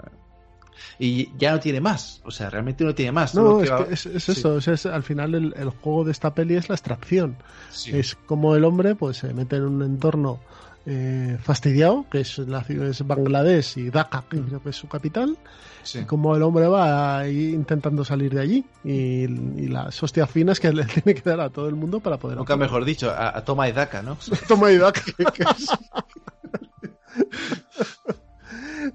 y 1.00 1.32
ya 1.38 1.52
no 1.54 1.60
tiene 1.60 1.80
más. 1.82 2.22
O 2.26 2.32
sea, 2.32 2.50
realmente 2.50 2.84
no 2.84 2.94
tiene 2.94 3.12
más. 3.14 3.34
No, 3.34 3.62
es, 3.64 3.72
va- 3.72 3.88
que 3.88 3.94
es, 3.94 4.06
es 4.06 4.24
Sí. 4.26 4.32
eso. 4.34 4.56
o 4.56 4.62
sea, 4.62 4.74
es- 4.74 4.86
al 4.86 5.04
final 5.04 5.36
el, 5.36 5.54
el 5.58 5.70
juego 5.70 6.04
de 6.04 6.12
esta 6.12 6.34
peli 6.34 6.56
es 6.56 6.68
la 6.70 6.76
extracción. 6.76 7.38
Sí. 7.70 7.98
Es 7.98 8.16
como 8.16 8.56
el 8.56 8.66
hombre 8.66 8.96
pues 8.96 9.18
se 9.18 9.34
mete 9.34 9.56
en 9.56 9.64
un 9.64 9.82
entorno 9.82 10.40
eh, 10.86 11.38
fastidiado, 11.42 12.06
que 12.10 12.22
es 12.22 12.38
la 12.40 12.64
ciudad 12.64 12.88
es 12.88 13.06
Bangladesh 13.06 13.78
y 13.78 13.90
Dhaka, 13.90 14.24
que 14.30 14.42
creo 14.42 14.62
que 14.64 14.70
es 14.70 14.76
su 14.76 14.88
capital, 14.88 15.38
Sí. 15.84 16.00
y 16.00 16.04
como 16.06 16.36
el 16.36 16.44
hombre 16.44 16.68
va 16.68 17.20
ahí 17.20 17.50
intentando 17.54 18.04
salir 18.04 18.34
de 18.34 18.42
allí 18.42 18.66
y, 18.84 18.92
y 19.24 19.68
las 19.70 20.02
hostias 20.04 20.30
finas 20.30 20.60
que 20.60 20.72
le 20.74 20.86
tiene 20.86 21.14
que 21.20 21.30
dar 21.30 21.40
a 21.40 21.50
todo 21.50 21.70
el 21.70 21.76
mundo 21.76 22.00
para 22.02 22.18
poder 22.18 22.38
Nunca 22.38 22.58
mejor 22.58 22.84
dicho, 22.86 23.10
a, 23.12 23.38
a 23.38 23.44
toma 23.46 23.70
y 23.70 23.72
daca, 23.72 24.02
¿no? 24.02 24.18
Toma 24.48 24.72
y 24.72 24.78
Dhaka, 24.78 25.02
que 25.34 25.44
es- 25.44 25.70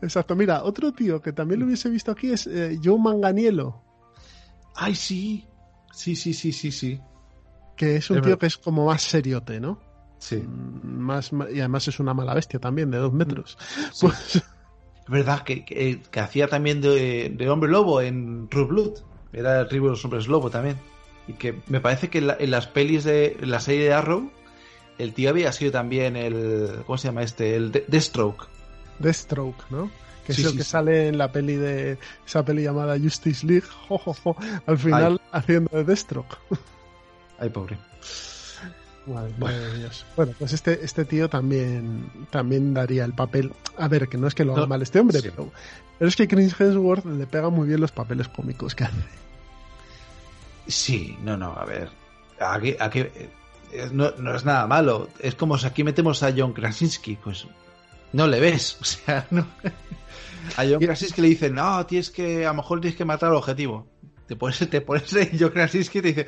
Exacto, 0.03 0.35
mira, 0.35 0.63
otro 0.65 0.93
tío 0.93 1.21
que 1.21 1.33
también 1.33 1.61
lo 1.61 1.67
hubiese 1.67 1.89
visto 1.89 2.11
aquí 2.11 2.31
es 2.31 2.47
eh, 2.47 2.79
Joe 2.83 2.99
Manganiello, 2.99 3.81
Ay, 4.77 4.95
sí. 4.97 5.47
Sí, 5.93 6.17
sí, 6.17 6.35
sí, 6.35 6.53
sí, 6.53 6.73
sí. 6.73 7.01
que 7.77 7.97
es 7.97 8.11
un 8.11 8.17
Es 8.17 8.23
tío 8.23 8.31
verdad. 8.31 8.41
que 8.41 8.47
es 8.47 8.57
como 8.59 8.87
más 8.87 9.03
seriote, 9.03 9.61
¿no? 9.61 9.79
Sí. 10.25 10.43
Más, 10.83 11.33
y 11.53 11.59
además 11.61 11.87
es 11.89 12.01
una 12.01 12.15
mala 12.15 12.33
bestia 12.33 12.59
también, 12.59 12.91
de 12.91 12.97
dos 12.99 13.13
metros. 13.13 13.59
Sí. 13.93 14.07
Pues, 14.07 14.37
Es 14.37 14.43
verdad 15.11 15.43
que, 15.43 15.67
que, 15.67 16.01
que 16.11 16.21
hacía 16.21 16.49
también 16.49 16.81
de, 16.81 17.29
de 17.37 17.51
hombre 17.51 17.71
lobo 17.71 18.01
en 18.01 18.49
True 18.49 18.65
Blood. 18.65 18.93
Era 19.35 19.61
el 19.61 19.69
río 19.69 19.83
de 19.83 19.89
los 19.91 20.05
hombres 20.05 20.27
lobo 20.29 20.49
también. 20.49 20.79
Y 21.29 21.35
que 21.35 21.61
me 21.67 21.81
parece 21.81 22.09
que 22.09 22.19
en, 22.19 22.29
la- 22.29 22.37
en 22.41 22.51
las 22.51 22.67
pelis 22.69 23.05
de 23.05 23.37
en 23.39 23.51
la 23.51 23.61
serie 23.61 23.85
de 23.85 23.93
Arrow, 23.93 24.31
el 24.97 25.13
tío 25.13 25.29
había 25.29 25.53
sido 25.53 25.73
también 25.73 26.17
el. 26.17 26.83
¿Cómo 26.87 26.97
se 26.97 27.09
llama 27.09 27.23
este? 27.23 27.55
El 27.57 27.71
De- 27.71 27.85
Deathstroke. 27.87 28.47
Deathstroke, 29.01 29.63
¿no? 29.71 29.91
Que 30.27 30.33
Sí, 30.33 30.41
es 30.41 30.47
el 30.47 30.53
sí, 30.53 30.57
que 30.59 30.65
sí. 30.65 30.71
sale 30.71 31.09
en 31.09 31.19
la 31.19 31.33
peli 31.33 31.57
de 31.57 31.99
esa 32.27 32.43
peli 32.47 32.63
llamada 32.63 32.99
Justice 32.99 33.47
League, 33.47 33.67
jo, 33.89 33.99
jo, 33.99 34.15
jo, 34.15 34.37
al 34.67 34.79
final 34.79 35.21
haciendo 35.33 35.77
de 35.77 35.85
Deathstroke. 35.85 36.39
Ay, 37.39 37.51
pobre. 37.51 37.77
Madre, 39.07 39.35
madre 39.39 39.59
de 39.59 39.79
Dios. 39.81 40.07
Bueno, 40.17 40.33
pues 40.39 40.53
este, 40.53 40.83
este 40.85 41.05
tío 41.05 41.29
también, 41.29 42.11
también 42.31 42.73
daría 42.73 43.05
el 43.05 43.13
papel. 43.13 43.53
A 43.77 43.89
ver, 43.89 44.09
que 44.09 44.17
no 44.17 44.27
es 44.27 44.35
que 44.35 44.45
lo 44.45 44.53
haga 44.53 44.63
No, 44.63 44.67
mal 44.69 44.83
este 44.83 45.01
hombre, 45.01 45.21
sí. 45.21 45.29
pero, 45.31 45.51
pero 45.99 46.09
es 46.09 46.17
que 46.17 46.27
Chris 46.27 46.59
Hemsworth 46.59 47.05
le 47.05 47.27
pega 47.27 47.51
muy 47.51 47.69
bien 47.69 47.81
los 47.81 47.93
papeles 47.93 48.29
cómicos 48.29 48.75
que 48.75 48.85
hace. 48.85 48.97
Sí, 50.67 51.17
no, 51.23 51.37
no, 51.37 51.53
a 51.53 51.65
ver. 51.65 51.91
Aquí, 52.41 52.75
aquí, 52.81 53.01
eh, 53.01 53.31
no, 53.93 54.11
no 54.19 54.35
es 54.35 54.45
nada 54.45 54.67
malo. 54.67 55.09
Es 55.19 55.35
como 55.35 55.59
si 55.59 55.67
aquí 55.67 55.85
metemos 55.85 56.23
a 56.23 56.33
John 56.37 56.53
Krasinski, 56.53 57.17
pues 57.17 57.47
no 58.13 58.27
le 58.27 58.41
ves. 58.41 58.79
O 58.81 58.85
sea, 58.85 59.27
no. 59.31 59.47
A 60.57 60.65
John 60.65 60.79
Krasinski 60.79 61.21
le 61.21 61.29
dicen, 61.29 61.55
no, 61.55 61.85
tienes 61.87 62.11
que, 62.11 62.45
a 62.47 62.49
lo 62.51 62.55
mejor 62.55 62.81
tienes 62.81 62.97
que 62.97 63.05
matar 63.05 63.31
al 63.31 63.37
objetivo. 63.37 63.87
Te 64.27 64.37
pones, 64.37 64.59
te 64.71 64.81
pones 64.81 65.11
John 65.39 65.51
Krasinski 65.51 65.99
y 65.99 66.03
te 66.03 66.09
dice, 66.09 66.27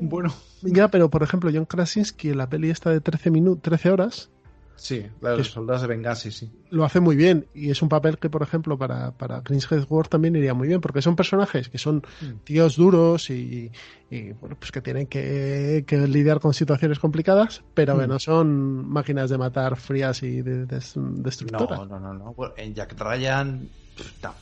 bueno. 0.00 0.32
Ya, 0.64 0.86
pero 0.88 1.10
por 1.10 1.24
ejemplo, 1.24 1.50
John 1.52 1.64
Krasinski 1.64 2.28
en 2.30 2.38
la 2.38 2.48
peli 2.48 2.70
esta 2.70 2.90
de 2.90 3.00
13, 3.00 3.30
minu 3.32 3.56
13 3.56 3.90
horas 3.90 4.30
Sí, 4.76 5.04
claro, 5.20 5.38
los 5.38 5.48
soldados 5.50 5.82
de 5.82 5.88
venganza, 5.88 6.30
sí. 6.30 6.50
lo 6.70 6.84
hace 6.84 6.98
muy 7.00 7.14
bien 7.16 7.46
y 7.54 7.70
es 7.70 7.82
un 7.82 7.88
papel 7.88 8.18
que, 8.18 8.30
por 8.30 8.42
ejemplo, 8.42 8.76
para, 8.78 9.10
para 9.12 9.42
Chris 9.42 9.66
Hemsworth 9.70 10.08
también 10.08 10.34
iría 10.36 10.54
muy 10.54 10.66
bien 10.68 10.80
porque 10.80 11.02
son 11.02 11.14
personajes 11.16 11.68
que 11.68 11.78
son 11.78 12.02
tíos 12.44 12.76
duros 12.76 13.28
y, 13.30 13.70
y, 14.10 14.32
bueno, 14.32 14.56
pues 14.58 14.72
que 14.72 14.80
tienen 14.80 15.06
que, 15.08 15.84
que 15.86 15.98
lidiar 16.08 16.40
con 16.40 16.54
situaciones 16.54 16.98
complicadas, 16.98 17.62
pero 17.74 17.98
que 17.98 18.06
Mm. 18.06 18.10
no 18.10 18.18
son 18.18 18.88
máquinas 18.88 19.30
de 19.30 19.38
matar 19.38 19.76
frías 19.76 20.22
y 20.22 20.42
de, 20.42 20.66
des- 20.66 20.94
destructoras. 20.96 21.78
No, 21.80 21.86
no, 21.86 22.00
no, 22.00 22.14
no. 22.14 22.34
Bueno, 22.34 22.54
en 22.56 22.74
Jack 22.74 22.94
Ryan, 22.98 23.68
pff, 23.96 24.22
no. 24.24 24.34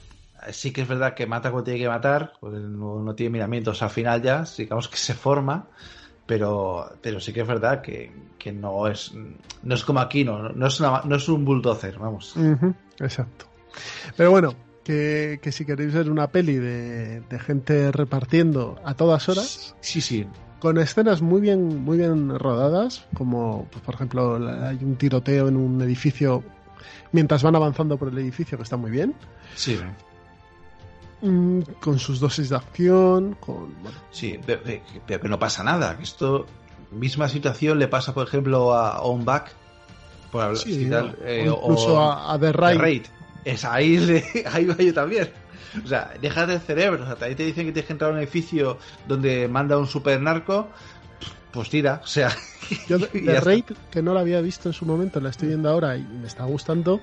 Sí 0.53 0.73
que 0.73 0.83
es 0.83 0.89
verdad 0.89 1.15
que 1.15 1.27
mata 1.27 1.51
cuando 1.51 1.65
tiene 1.65 1.81
que 1.81 1.89
matar, 1.89 2.33
pues 2.41 2.55
no, 2.55 3.01
no 3.03 3.15
tiene 3.15 3.31
miramientos 3.31 3.83
al 3.83 3.91
final 3.91 4.23
ya, 4.23 4.45
digamos 4.57 4.89
que 4.89 4.97
se 4.97 5.15
forma, 5.15 5.69
pero, 6.27 6.91
pero 7.03 7.21
sí 7.21 7.33
que 7.33 7.41
es 7.43 7.47
verdad 7.49 7.83
que, 7.83 8.13
que 8.39 8.53
no 8.53 8.87
es 8.87 9.13
no 9.63 9.75
es 9.75 9.85
como 9.85 10.01
aquí, 10.01 10.25
no, 10.25 10.49
no, 10.51 10.67
es, 10.67 10.81
una- 10.81 11.03
no 11.05 11.17
es 11.17 11.29
un 11.29 11.45
bulldozer, 11.45 11.99
vamos. 11.99 12.35
Exacto. 13.01 13.47
Pero 14.17 14.31
bueno, 14.31 14.55
que, 14.85 15.39
que 15.43 15.53
si 15.53 15.65
queréis 15.65 15.93
ver 15.93 16.11
una 16.11 16.29
peli 16.29 16.55
de, 16.57 17.21
de 17.21 17.39
gente 17.39 17.93
repartiendo 17.93 18.81
a 18.85 18.95
todas 18.95 19.29
horas, 19.29 19.75
Sí, 19.81 20.01
sí. 20.01 20.27
con 20.59 20.79
escenas 20.79 21.21
muy 21.23 21.41
bien, 21.41 21.83
muy 21.85 21.99
bien 21.99 22.39
rodadas, 22.39 23.07
como 23.15 23.69
pues, 23.71 23.85
por 23.85 23.95
ejemplo 23.95 24.37
hay 24.67 24.79
un 24.83 24.97
tiroteo 24.97 25.49
en 25.49 25.57
un 25.57 25.81
edificio 25.83 26.43
mientras 27.13 27.43
van 27.43 27.57
avanzando 27.57 27.97
por 27.99 28.09
el 28.09 28.19
edificio 28.19 28.57
que 28.57 28.63
está 28.65 28.77
muy 28.77 28.91
bien, 28.91 29.15
Sí, 29.55 29.79
Mm, 31.23 31.61
con 31.81 31.99
sus 31.99 32.19
dosis 32.19 32.49
de 32.49 32.57
acción, 32.57 33.37
con 33.41 33.75
bueno, 33.83 33.99
sí, 34.11 34.39
pero, 34.47 34.63
pero 35.07 35.21
que 35.21 35.29
no 35.29 35.39
pasa 35.39 35.63
nada. 35.63 35.97
que 35.97 36.05
Esto, 36.05 36.47
misma 36.93 37.29
situación 37.29 37.79
le 37.79 37.89
pasa, 37.89 38.15
por 38.15 38.27
ejemplo, 38.27 38.73
a 38.75 39.03
On 39.03 39.25
Back, 39.25 39.53
por 40.33 40.43
hablar 40.45 40.63
sí, 40.63 40.85
y 40.87 40.89
tal, 40.91 41.17
o 41.21 41.25
eh, 41.25 41.47
incluso 41.47 41.95
o- 41.95 42.01
a, 42.01 42.33
a 42.33 42.39
The 42.39 42.47
The 42.47 42.53
Raid. 42.53 42.79
Raid. 42.81 43.03
Es 43.45 43.65
ahí, 43.65 43.99
le- 44.07 44.25
ahí 44.51 44.65
va 44.65 44.77
yo 44.77 44.95
también. 44.95 45.31
O 45.85 45.87
sea, 45.87 46.11
dejas 46.21 46.49
del 46.49 46.61
cerebro. 46.61 47.03
O 47.03 47.07
sea, 47.07 47.17
también 47.17 47.37
te 47.37 47.45
dicen 47.45 47.67
que 47.67 47.73
tienes 47.73 47.87
que 47.87 47.93
entrar 47.93 48.11
a 48.11 48.15
un 48.15 48.19
edificio 48.21 48.79
donde 49.07 49.47
manda 49.47 49.77
un 49.79 49.87
super 49.87 50.21
narco. 50.21 50.69
Pues 51.53 51.69
tira. 51.69 52.01
O 52.03 52.07
sea, 52.07 52.31
Yo 52.89 52.99
The. 52.99 53.41
Raid, 53.41 53.65
que 53.91 54.03
no 54.03 54.15
la 54.15 54.21
había 54.21 54.41
visto 54.41 54.69
en 54.69 54.73
su 54.73 54.85
momento, 54.87 55.21
la 55.21 55.31
estoy 55.31 55.49
viendo 55.49 55.69
ahora 55.69 55.97
y 55.97 56.03
me 56.03 56.27
está 56.27 56.45
gustando, 56.45 57.01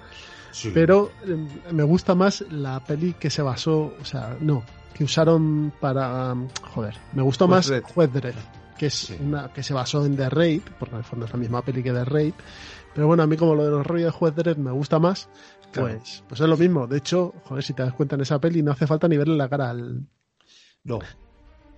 Sí. 0.52 0.72
pero 0.74 1.12
eh, 1.26 1.38
me 1.72 1.84
gusta 1.84 2.16
más 2.16 2.42
la 2.50 2.84
peli 2.84 3.14
que 3.14 3.30
se 3.30 3.42
basó, 3.42 3.94
o 4.00 4.06
sea, 4.06 4.36
no, 4.40 4.64
que 4.94 5.04
usaron 5.04 5.72
para, 5.80 6.34
um, 6.34 6.48
joder, 6.74 6.96
me 7.14 7.22
gustó 7.22 7.46
Juez 7.48 7.58
más 7.58 7.68
Dredd. 7.68 7.84
Juez 7.84 8.14
Dredd, 8.14 8.36
que 8.78 8.86
es 8.88 8.94
Sí. 8.94 9.18
una 9.20 9.52
que 9.54 9.62
se 9.64 9.74
basó 9.74 10.06
en 10.06 10.16
The 10.18 10.30
Raid, 10.30 10.62
porque 10.80 10.96
en 10.96 11.00
el 11.00 11.04
fondo 11.06 11.26
es 11.26 11.32
la 11.34 11.38
misma 11.40 11.62
peli 11.62 11.84
que 11.84 11.92
The 11.92 12.06
Raid, 12.06 12.34
pero 12.96 13.08
bueno, 13.08 13.24
a 13.24 13.28
mí 13.28 13.38
como 13.38 13.54
lo 13.56 13.64
de 13.66 13.72
los 13.72 13.86
rollos 13.86 14.06
de 14.06 14.12
Juez 14.18 14.36
Dredd 14.36 14.58
me 14.58 14.72
gusta 14.72 14.98
más, 15.00 15.30
Claro. 15.72 15.98
pues, 16.00 16.24
pues 16.28 16.42
es 16.42 16.48
lo 16.48 16.58
mismo. 16.58 16.88
De 16.88 16.98
hecho, 16.98 17.34
joder, 17.44 17.64
si 17.64 17.74
te 17.74 17.84
das 17.84 17.94
cuenta 17.94 18.16
en 18.16 18.22
esa 18.22 18.40
peli 18.40 18.64
no 18.64 18.72
hace 18.72 18.88
falta 18.88 19.08
ni 19.08 19.18
verle 19.18 19.36
la 19.36 19.50
cara 19.50 19.70
al, 19.70 20.08
No. 20.84 21.00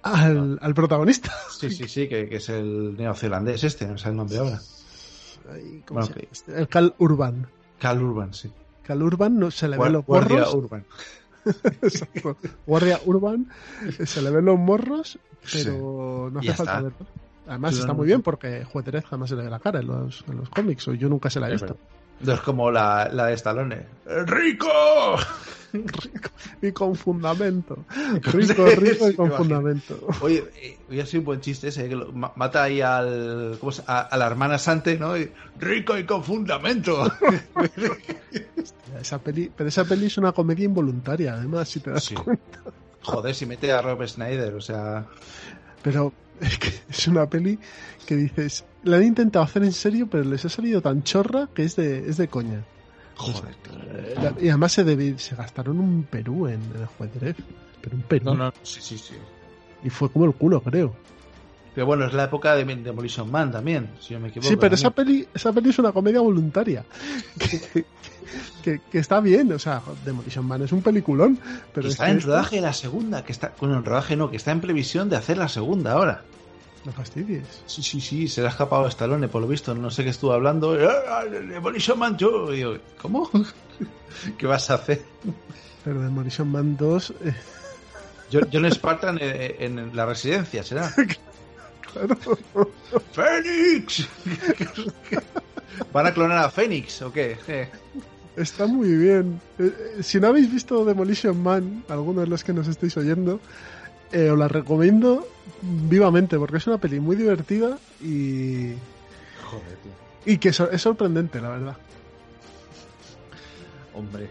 al, 0.04 0.58
al 0.62 0.74
protagonista. 0.74 1.32
Sí, 1.60 1.70
sí, 1.72 1.88
sí, 1.90 2.08
que, 2.08 2.30
que 2.30 2.38
es 2.38 2.48
el 2.50 2.96
neozelandés 2.96 3.64
este, 3.66 3.86
no 3.88 3.98
sé 3.98 4.10
el 4.10 4.16
nombre 4.16 4.38
ahora. 4.38 4.60
Ay, 5.52 5.84
¿cómo 5.86 6.00
Bueno, 6.00 6.06
se 6.06 6.10
llama 6.14 6.22
que- 6.22 6.28
este? 6.32 6.58
El 6.60 6.68
Cal 6.70 6.96
Urban. 7.00 7.48
Cal 7.80 8.02
Urban, 8.04 8.34
sí. 8.34 8.52
Cal 8.84 9.02
Urban 9.02 9.40
no, 9.40 9.52
se 9.52 9.68
le 9.68 9.78
ven 9.78 9.88
Guar- 9.88 9.92
los 9.92 10.06
Guardia 10.06 10.38
morros. 10.40 10.54
Urban. 10.56 10.86
Exacto. 11.82 12.38
Guardia 12.66 13.00
Urban, 13.06 13.50
se 14.06 14.22
le 14.22 14.30
ven 14.32 14.46
los 14.46 14.60
morros, 14.60 15.18
Sí. 15.44 15.62
pero 15.64 16.30
no 16.32 16.40
hace 16.40 16.54
falta 16.54 16.64
está. 16.74 16.82
verlo. 16.82 16.98
Además 17.48 17.74
está 17.76 17.88
no- 17.88 17.94
muy 17.96 18.06
bien 18.08 18.22
porque 18.22 18.64
Juez 18.66 18.86
Dredd 18.86 19.06
jamás 19.06 19.30
se 19.30 19.36
le 19.36 19.44
ve 19.44 19.50
la 19.50 19.60
cara 19.60 19.80
en 19.80 19.88
los, 19.88 20.24
en 20.28 20.38
los 20.38 20.50
cómics, 20.50 20.88
o 20.88 20.94
yo 20.94 21.10
nunca 21.10 21.30
se 21.30 21.40
la 21.40 21.48
he 21.50 21.54
visto. 21.54 21.78
es 22.26 22.40
como 22.42 22.70
la, 22.70 23.10
la 23.12 23.26
de 23.28 23.34
Stallone. 23.34 23.86
¡Rico! 24.26 24.68
Y 26.62 26.72
con 26.72 26.96
fundamento. 26.96 27.86
Rico, 28.22 28.66
rico 28.78 29.10
y 29.10 29.16
con 29.16 29.32
fundamento. 29.32 30.08
Oye, 30.22 30.44
eh, 30.62 30.78
hubiera 30.90 31.06
sido 31.06 31.22
un 31.22 31.26
buen 31.26 31.42
chiste 31.42 31.68
ese, 31.70 31.88
que 31.88 31.96
lo- 31.96 32.12
ma- 32.12 32.34
mata 32.36 32.64
ahí 32.64 32.82
al, 32.82 33.58
¿cómo 33.60 33.72
se- 33.72 33.84
a, 33.88 34.00
a 34.02 34.18
la 34.18 34.28
hermana 34.28 34.58
Sante, 34.58 34.98
¿no? 34.98 35.18
Y, 35.18 35.32
Rico 35.58 35.98
y 35.98 36.06
con 36.06 36.24
fundamento. 36.24 37.10
Esa 39.00 39.20
peli, 39.20 39.52
pero 39.56 39.70
esa 39.70 39.86
peli 39.86 40.08
es 40.08 40.18
una 40.18 40.32
comedia 40.32 40.66
involuntaria, 40.66 41.34
además, 41.36 41.70
si 41.70 41.80
te 41.80 41.92
das 41.92 42.04
Sí. 42.04 42.16
cuenta. 42.16 42.60
Joder, 43.02 43.34
si 43.34 43.46
mete 43.46 43.72
a 43.72 43.82
Rob 43.82 44.06
Snyder, 44.08 44.54
o 44.56 44.62
sea... 44.62 45.06
Pero 45.82 46.12
es 46.42 46.58
que 46.58 46.74
es 46.90 47.08
una 47.08 47.30
peli 47.30 47.58
que 48.06 48.16
dices, 48.18 48.66
la 48.84 48.98
han 48.98 49.04
intentado 49.04 49.46
hacer 49.46 49.64
en 49.64 49.72
serio, 49.72 50.08
pero 50.10 50.24
les 50.26 50.44
ha 50.44 50.50
salido 50.50 50.82
tan 50.82 51.04
chorra 51.04 51.48
que 51.54 51.64
es 51.64 51.76
de, 51.78 52.10
es 52.10 52.18
de 52.18 52.28
coña. 52.28 52.66
Joder. 53.20 53.56
Eh, 53.92 54.16
la- 54.22 54.34
Y 54.42 54.50
además 54.50 54.72
se, 54.72 55.36
gastaron 55.36 55.80
un 55.80 56.04
Perú 56.10 56.48
en 56.48 56.62
el 56.78 56.86
juez 56.86 57.14
Dredd. 57.14 57.36
Pero 57.82 57.96
un 57.96 58.02
Perú. 58.04 58.26
No, 58.26 58.34
no, 58.36 58.54
sí, 58.64 58.80
sí, 58.82 58.98
sí. 58.98 59.14
Y 59.84 59.90
fue 59.90 60.10
como 60.12 60.26
el 60.26 60.34
culo, 60.34 60.62
creo. 60.62 60.94
Pero 61.76 61.86
bueno, 61.86 62.06
es 62.06 62.14
la 62.14 62.26
época 62.26 62.56
de 62.56 62.66
Demolition 62.66 63.30
Man 63.32 63.52
también, 63.52 63.90
si 64.02 64.14
no 64.14 64.20
me 64.20 64.30
equivoco. 64.30 64.50
sí, 64.50 64.56
pero 64.58 64.76
esa 64.76 64.90
peli, 64.90 65.26
esa 65.34 65.54
peli 65.54 65.70
es 65.70 65.80
una 65.80 65.92
comedia 65.92 66.20
voluntaria. 66.22 66.84
Que, 67.40 67.86
que- 68.62 68.82
que 68.92 69.00
está 69.00 69.20
bien, 69.22 69.52
o 69.54 69.58
sea, 69.60 69.82
Demolition 70.06 70.46
Man 70.46 70.62
es 70.62 70.72
un 70.72 70.82
peliculón. 70.84 71.40
Pero 71.74 71.88
es 71.88 71.94
está 71.94 72.06
que 72.06 72.12
en 72.12 72.22
rodaje 72.22 72.62
la 72.62 72.74
segunda, 72.74 73.24
que 73.24 73.32
está... 73.32 73.54
Bueno, 73.60 73.78
en 73.78 73.86
rodaje 73.86 74.16
no, 74.16 74.30
que 74.30 74.38
está 74.38 74.52
en 74.52 74.62
previsión 74.62 75.10
de 75.10 75.16
hacer 75.16 75.38
la 75.38 75.48
segunda 75.48 75.94
ahora. 75.94 76.24
No 76.90 76.96
fastidies. 76.96 77.46
Sí, 77.68 77.84
sí, 77.84 78.02
sí, 78.02 78.28
se 78.28 78.42
le 78.42 78.48
ha 78.48 78.50
escapado 78.50 78.86
a 78.86 78.90
Stallone, 78.90 79.28
por 79.28 79.42
lo 79.44 79.48
visto, 79.48 79.76
no 79.76 79.92
sé 79.92 80.04
qué 80.04 80.10
estuvo 80.10 80.34
hablando. 80.34 80.76
"Ah, 81.08 81.24
Demolition 81.26 82.00
Man 82.00 82.18
2. 82.18 82.56
Y 82.56 82.62
yo, 82.62 82.78
¿cómo? 83.00 83.30
¿Qué 84.40 84.48
vas 84.48 84.72
a 84.72 84.76
hacer? 84.76 85.04
Pero 85.84 86.02
Demolition 86.02 86.48
Man 86.52 86.76
2, 86.76 87.14
eh, 87.24 87.34
Yo- 88.32 88.40
John 88.52 88.66
Spartan 88.72 89.20
en, 89.22 89.78
en 89.78 89.96
la 89.96 90.08
residencia, 90.08 90.64
¿será? 90.64 90.92
claro, 91.94 92.18
¡Fénix! 93.14 94.08
¿Van 95.94 96.08
a 96.08 96.12
clonar 96.14 96.40
a 96.40 96.50
Fénix 96.50 97.02
o 97.04 97.12
qué? 97.14 97.38
Eh, 97.48 97.70
está 98.36 98.66
muy 98.66 98.90
bien. 98.96 99.40
Eh, 99.60 99.72
eh, 100.00 100.04
si 100.04 100.20
no 100.20 100.28
habéis 100.28 100.52
visto 100.52 100.84
Demolition 100.86 101.40
Man, 101.42 101.84
alguno 101.88 102.22
de 102.22 102.28
los 102.28 102.44
que 102.44 102.54
nos 102.54 102.68
estéis 102.68 102.98
oyendo, 102.98 103.40
eh, 104.12 104.30
os 104.30 104.38
la 104.38 104.48
recomiendo 104.48 105.28
vivamente, 105.62 106.38
porque 106.38 106.58
es 106.58 106.68
una 106.68 106.78
peli 106.78 107.00
muy 107.00 107.16
divertida 107.16 107.78
y, 108.02 108.74
Joder, 109.50 109.76
tío. 109.84 109.92
Y 110.26 110.38
que 110.38 110.50
es 110.50 110.82
sorprendente, 110.82 111.40
la 111.42 111.50
verdad. 111.50 111.78
Hombre. 113.94 114.30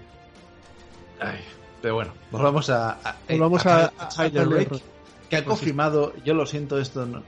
Ay, 1.21 1.41
pero 1.83 1.95
bueno, 1.95 2.13
volvamos 2.31 2.71
a, 2.71 2.91
a, 2.93 3.17
Volvamos 3.29 3.67
a, 3.67 3.87
a- 3.87 3.93
a 3.99 4.09
Tyler 4.09 4.49
Rake, 4.49 4.65
Rake. 4.71 4.83
que 5.29 5.37
ha 5.37 5.45
Pues 5.45 5.59
confirmado, 5.59 6.15
yo 6.25 6.35
lo 6.35 6.47
siento, 6.47 6.79
esto 6.79 7.05
no. 7.07 7.23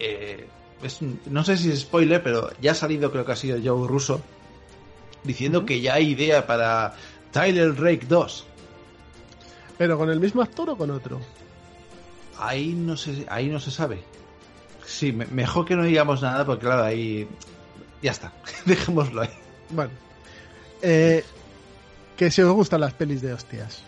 eh, 0.00 0.46
es 0.82 0.98
no 1.02 1.44
sé 1.44 1.56
si 1.56 1.70
es 1.70 1.80
spoiler, 1.80 2.22
pero 2.22 2.50
ya 2.60 2.72
ha 2.72 2.74
salido, 2.74 3.10
creo 3.12 3.24
que 3.24 3.32
ha 3.32 3.36
sido 3.36 3.58
Joe 3.62 3.86
Russo, 3.88 4.20
diciendo 5.22 5.64
que 5.64 5.80
ya 5.80 5.94
hay 5.94 6.10
idea 6.10 6.46
para 6.46 6.94
Tyler 7.30 7.74
Rake 7.80 8.06
2. 8.08 8.46
Pero 9.78 9.98
con 9.98 10.10
el 10.10 10.20
mismo 10.20 10.42
actor 10.42 10.70
o 10.70 10.76
con 10.76 10.90
otro. 10.90 11.20
Ahí 12.38 12.72
no 12.74 12.96
se, 12.96 13.26
ahí 13.28 13.48
no 13.48 13.60
se 13.60 13.70
sabe. 13.70 14.02
Sí, 14.86 15.12
me- 15.12 15.26
mejor 15.26 15.64
que 15.64 15.76
no 15.76 15.82
digamos 15.84 16.22
nada, 16.22 16.44
porque 16.44 16.66
claro, 16.66 16.82
ahí. 16.84 17.28
Ya 18.02 18.10
está, 18.12 18.32
dejémoslo 18.66 19.22
ahí. 19.22 19.30
Bueno. 19.70 19.92
Eh, 20.82 21.24
que 22.16 22.30
si 22.30 22.42
os 22.42 22.52
gustan 22.52 22.80
las 22.80 22.92
pelis 22.94 23.22
de 23.22 23.32
hostias. 23.32 23.82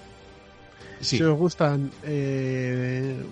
Sí, 1.01 1.19
Si 1.19 1.23
os 1.23 1.37
gustan, 1.39 1.91
eh, 2.05 3.23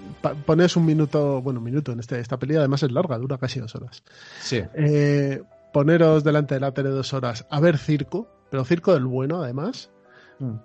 ponéis 0.45 0.77
un 0.77 0.85
minuto, 0.85 1.41
bueno, 1.41 1.61
un 1.61 1.65
minuto 1.65 1.93
en 1.93 2.01
este, 2.01 2.21
esta 2.21 2.37
peli, 2.39 2.57
además 2.57 2.83
es 2.83 2.93
larga, 2.93 3.17
dura 3.17 3.39
casi 3.39 3.59
dos 3.59 3.75
horas. 3.75 4.03
sí. 4.43 4.63
Eh, 4.75 5.43
poneros 5.73 6.23
delante 6.23 6.55
de 6.55 6.61
la 6.61 6.73
tele 6.73 6.91
dos 6.91 7.13
horas 7.15 7.47
a 7.51 7.59
ver 7.61 7.79
circo, 7.79 8.29
pero 8.51 8.65
circo 8.67 8.93
del 8.93 9.07
bueno, 9.07 9.43
además. 9.43 9.91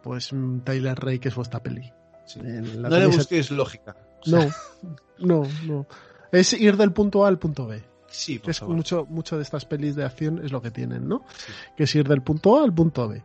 Pues 0.04 0.32
mm, 0.34 0.60
Tyler 0.62 0.98
Rake 1.00 1.30
es 1.30 1.36
vuestra 1.36 1.62
peli. 1.62 1.92
Sí. 2.26 2.40
La 2.42 2.90
No 2.90 2.98
le 3.00 3.08
busquéis 3.08 3.52
lógica. 3.52 3.96
No, 4.28 4.40
no, 5.20 5.44
no. 5.66 5.88
Es 6.32 6.54
ir 6.54 6.78
del 6.78 6.94
punto 6.94 7.26
A 7.26 7.28
al 7.28 7.40
punto 7.40 7.66
B. 7.68 7.84
Sí, 8.08 8.36
Que 8.36 8.40
por 8.42 8.50
es 8.52 8.60
favor. 8.60 8.76
mucho, 8.76 9.06
mucho 9.08 9.36
de 9.38 9.44
estas 9.44 9.66
pelis 9.66 9.96
de 9.96 10.04
acción 10.04 10.44
es 10.44 10.52
lo 10.52 10.62
que 10.62 10.72
tienen, 10.72 11.08
¿no? 11.08 11.24
Que 11.78 11.84
es 11.84 11.96
ir 11.96 12.08
del 12.08 12.22
punto 12.22 12.58
A 12.60 12.64
al 12.64 12.74
punto 12.74 13.08
B. 13.08 13.24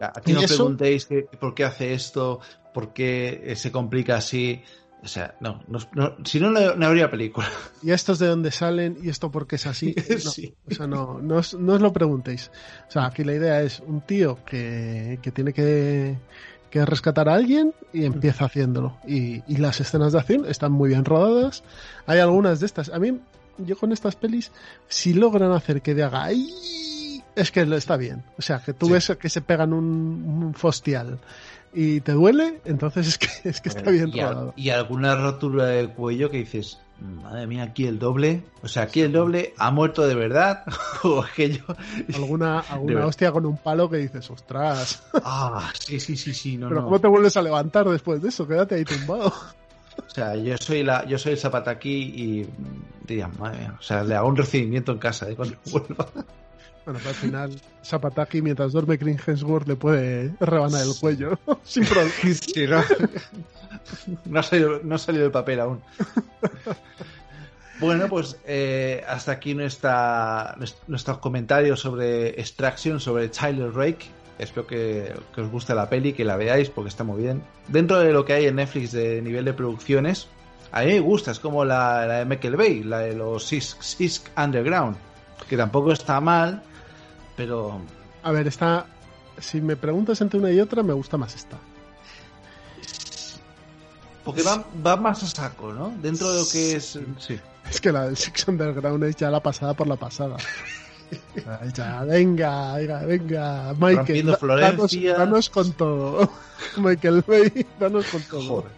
Aquí 0.00 0.32
¿Y 0.32 0.34
no 0.34 0.40
eso? 0.42 0.54
preguntéis 0.56 1.06
que- 1.06 1.22
por 1.40 1.54
qué 1.54 1.64
hace 1.64 1.94
esto, 1.94 2.40
por 2.74 2.92
qué 2.92 3.42
eh, 3.44 3.56
se 3.56 3.72
complica 3.72 4.16
así. 4.16 4.62
O 5.02 5.08
sea, 5.08 5.36
no, 5.40 5.62
no- 5.68 5.78
no- 5.92 6.16
si 6.24 6.40
no, 6.40 6.50
no, 6.50 6.74
no 6.74 6.86
habría 6.86 7.10
película. 7.10 7.46
Y 7.82 7.90
estos 7.92 8.18
de 8.18 8.26
dónde 8.26 8.50
salen 8.50 8.96
y 9.02 9.08
esto 9.08 9.30
porque 9.30 9.56
es 9.56 9.66
así. 9.66 9.94
No, 10.24 10.30
Sí. 10.30 10.54
O 10.70 10.74
sea, 10.74 10.86
no, 10.86 11.20
no, 11.20 11.36
os, 11.36 11.54
no 11.54 11.74
os 11.74 11.80
lo 11.80 11.92
preguntéis. 11.92 12.50
O 12.88 12.90
sea, 12.90 13.06
aquí 13.06 13.22
la 13.22 13.34
idea 13.34 13.62
es 13.62 13.80
un 13.86 14.00
tío 14.00 14.38
que, 14.44 15.18
que 15.22 15.30
tiene 15.30 15.52
que, 15.52 16.16
que 16.70 16.84
rescatar 16.84 17.28
a 17.28 17.34
alguien 17.34 17.72
y 17.92 18.04
empieza 18.04 18.46
haciéndolo. 18.46 18.96
Y, 19.06 19.42
y 19.46 19.58
las 19.58 19.80
escenas 19.80 20.12
de 20.12 20.18
acción 20.18 20.44
están 20.46 20.72
muy 20.72 20.88
bien 20.88 21.04
rodadas. 21.04 21.62
Hay 22.06 22.18
algunas 22.18 22.58
de 22.60 22.66
estas. 22.66 22.88
A 22.88 22.98
mí, 22.98 23.20
yo 23.58 23.76
con 23.76 23.92
estas 23.92 24.16
pelis, 24.16 24.50
si 24.88 25.14
logran 25.14 25.52
hacer 25.52 25.82
que 25.82 25.94
de 25.94 26.02
haga 26.02 26.24
¡ay! 26.24 27.22
es 27.36 27.52
que 27.52 27.60
está 27.60 27.96
bien. 27.96 28.24
O 28.38 28.42
sea, 28.42 28.58
que 28.60 28.72
tú 28.72 28.86
Sí. 28.86 28.92
ves 28.92 29.12
que 29.20 29.28
se 29.28 29.42
pegan 29.42 29.72
un, 29.72 29.84
un 30.44 30.54
fostial 30.54 31.18
y 31.76 32.00
te 32.00 32.12
duele, 32.12 32.60
entonces 32.64 33.06
es 33.06 33.18
que, 33.18 33.28
es 33.48 33.60
que 33.60 33.68
está 33.68 33.90
bien 33.90 34.10
y, 34.56 34.62
y 34.62 34.70
alguna 34.70 35.14
rotura 35.14 35.66
del 35.66 35.90
cuello 35.90 36.30
que 36.30 36.38
dices, 36.38 36.78
madre 37.00 37.46
mía, 37.46 37.64
aquí 37.64 37.86
el 37.86 37.98
doble. 37.98 38.44
O 38.62 38.68
sea, 38.68 38.84
aquí 38.84 39.02
el 39.02 39.12
doble 39.12 39.52
ha 39.58 39.70
muerto 39.70 40.06
de 40.06 40.14
verdad. 40.14 40.64
o 41.02 41.24
yo. 41.36 41.76
Alguna, 42.14 42.60
alguna 42.70 43.06
hostia 43.06 43.30
con 43.30 43.44
un 43.44 43.58
palo 43.58 43.90
que 43.90 43.98
dices, 43.98 44.30
ostras. 44.30 45.02
Ah, 45.22 45.70
sí, 45.78 46.00
sí, 46.00 46.16
sí, 46.16 46.32
sí. 46.32 46.56
No, 46.56 46.68
Pero 46.68 46.80
no. 46.80 46.86
¿cómo 46.86 47.00
te 47.00 47.08
vuelves 47.08 47.36
a 47.36 47.42
levantar 47.42 47.86
después 47.88 48.22
de 48.22 48.30
eso? 48.30 48.48
Quédate 48.48 48.76
ahí 48.76 48.84
tumbado. 48.84 49.32
O 49.98 50.10
sea, 50.10 50.34
yo 50.34 50.56
soy 50.56 50.82
la, 50.82 51.04
yo 51.06 51.18
soy 51.18 51.32
el 51.32 51.38
zapataquí 51.38 52.14
y 52.16 52.44
mm, 52.44 53.06
diría, 53.06 53.28
madre 53.28 53.58
mía. 53.58 53.76
O 53.78 53.82
sea, 53.82 54.02
le 54.02 54.14
hago 54.14 54.28
un 54.28 54.36
recibimiento 54.36 54.92
en 54.92 54.98
casa 54.98 55.26
de 55.26 55.36
cuando 55.36 55.56
vuelva. 55.70 56.08
Bueno, 56.86 57.00
pero 57.00 57.10
al 57.10 57.16
final, 57.16 57.60
Zapataki, 57.84 58.40
mientras 58.40 58.70
duerme 58.70 58.96
Green 58.96 59.18
Hemsworth, 59.24 59.66
le 59.66 59.74
puede 59.74 60.32
rebanar 60.38 60.86
el 60.86 60.94
cuello. 61.00 61.36
Sin 61.64 61.84
problema. 61.84 62.12
No. 62.64 64.40
No 64.84 64.94
ha 64.94 64.98
salido, 64.98 65.24
el 65.26 65.32
papel 65.32 65.60
aún. 65.60 65.82
Bueno, 67.80 68.08
pues 68.08 68.38
eh, 68.46 69.04
hasta 69.06 69.32
aquí 69.32 69.54
nuestros 69.54 71.18
comentarios 71.18 71.80
sobre 71.80 72.40
Extraction, 72.40 73.00
sobre 73.00 73.28
Tyler 73.28 73.72
Rake. 73.74 74.06
Espero 74.38 74.66
que, 74.66 75.12
os 75.36 75.50
guste 75.50 75.74
la 75.74 75.88
peli, 75.88 76.12
que 76.12 76.24
la 76.24 76.36
veáis 76.36 76.70
porque 76.70 76.88
está 76.88 77.02
muy 77.02 77.20
bien. 77.20 77.42
Dentro 77.68 77.98
de 77.98 78.12
lo 78.12 78.24
que 78.24 78.32
hay 78.34 78.46
en 78.46 78.56
Netflix 78.56 78.92
de 78.92 79.20
nivel 79.20 79.44
de 79.44 79.52
producciones, 79.52 80.28
a 80.70 80.82
mí 80.82 80.86
me 80.86 81.00
gusta, 81.00 81.32
es 81.32 81.40
como 81.40 81.64
la, 81.64 82.06
de 82.06 82.24
Michael 82.24 82.56
Bay, 82.56 82.82
la 82.84 83.00
de 83.00 83.14
los 83.14 83.44
Sisk 83.44 84.30
Underground, 84.38 84.96
que 85.48 85.56
tampoco 85.56 85.92
está 85.92 86.20
mal, 86.20 86.62
pero 87.36 87.80
A 88.22 88.32
ver, 88.32 88.46
está. 88.46 88.86
Si 89.38 89.60
me 89.60 89.76
preguntas 89.76 90.20
entre 90.22 90.38
una 90.40 90.50
y 90.50 90.60
otra, 90.60 90.82
me 90.82 90.92
gusta 90.94 91.16
más 91.18 91.34
esta. 91.34 91.58
porque 94.24 94.42
va, 94.42 94.64
va 94.84 94.96
más 94.96 95.22
a 95.22 95.26
saco, 95.26 95.72
¿no? 95.72 95.94
Dentro 96.02 96.32
de 96.32 96.40
lo 96.40 96.48
que 96.48 96.76
es... 96.76 96.98
Sí. 97.18 97.38
Es 97.70 97.80
que 97.80 97.92
la 97.92 98.06
del 98.06 98.16
Six 98.16 98.48
Underground 98.48 99.04
es 99.04 99.14
ya 99.16 99.30
la 99.30 99.40
pasada 99.40 99.74
por 99.74 99.86
la 99.86 99.96
pasada. 99.96 100.36
Ya, 101.76 102.02
venga, 102.02 102.74
venga, 102.74 102.98
venga, 103.06 103.74
Michael. 103.78 104.36
Danos, 104.40 104.90
danos 104.90 105.50
con 105.50 105.72
todo. 105.74 106.28
Michael 106.78 107.22
Bay, 107.24 107.64
danos 107.78 108.06
con 108.06 108.22
todo. 108.22 108.42
Joder. 108.42 108.70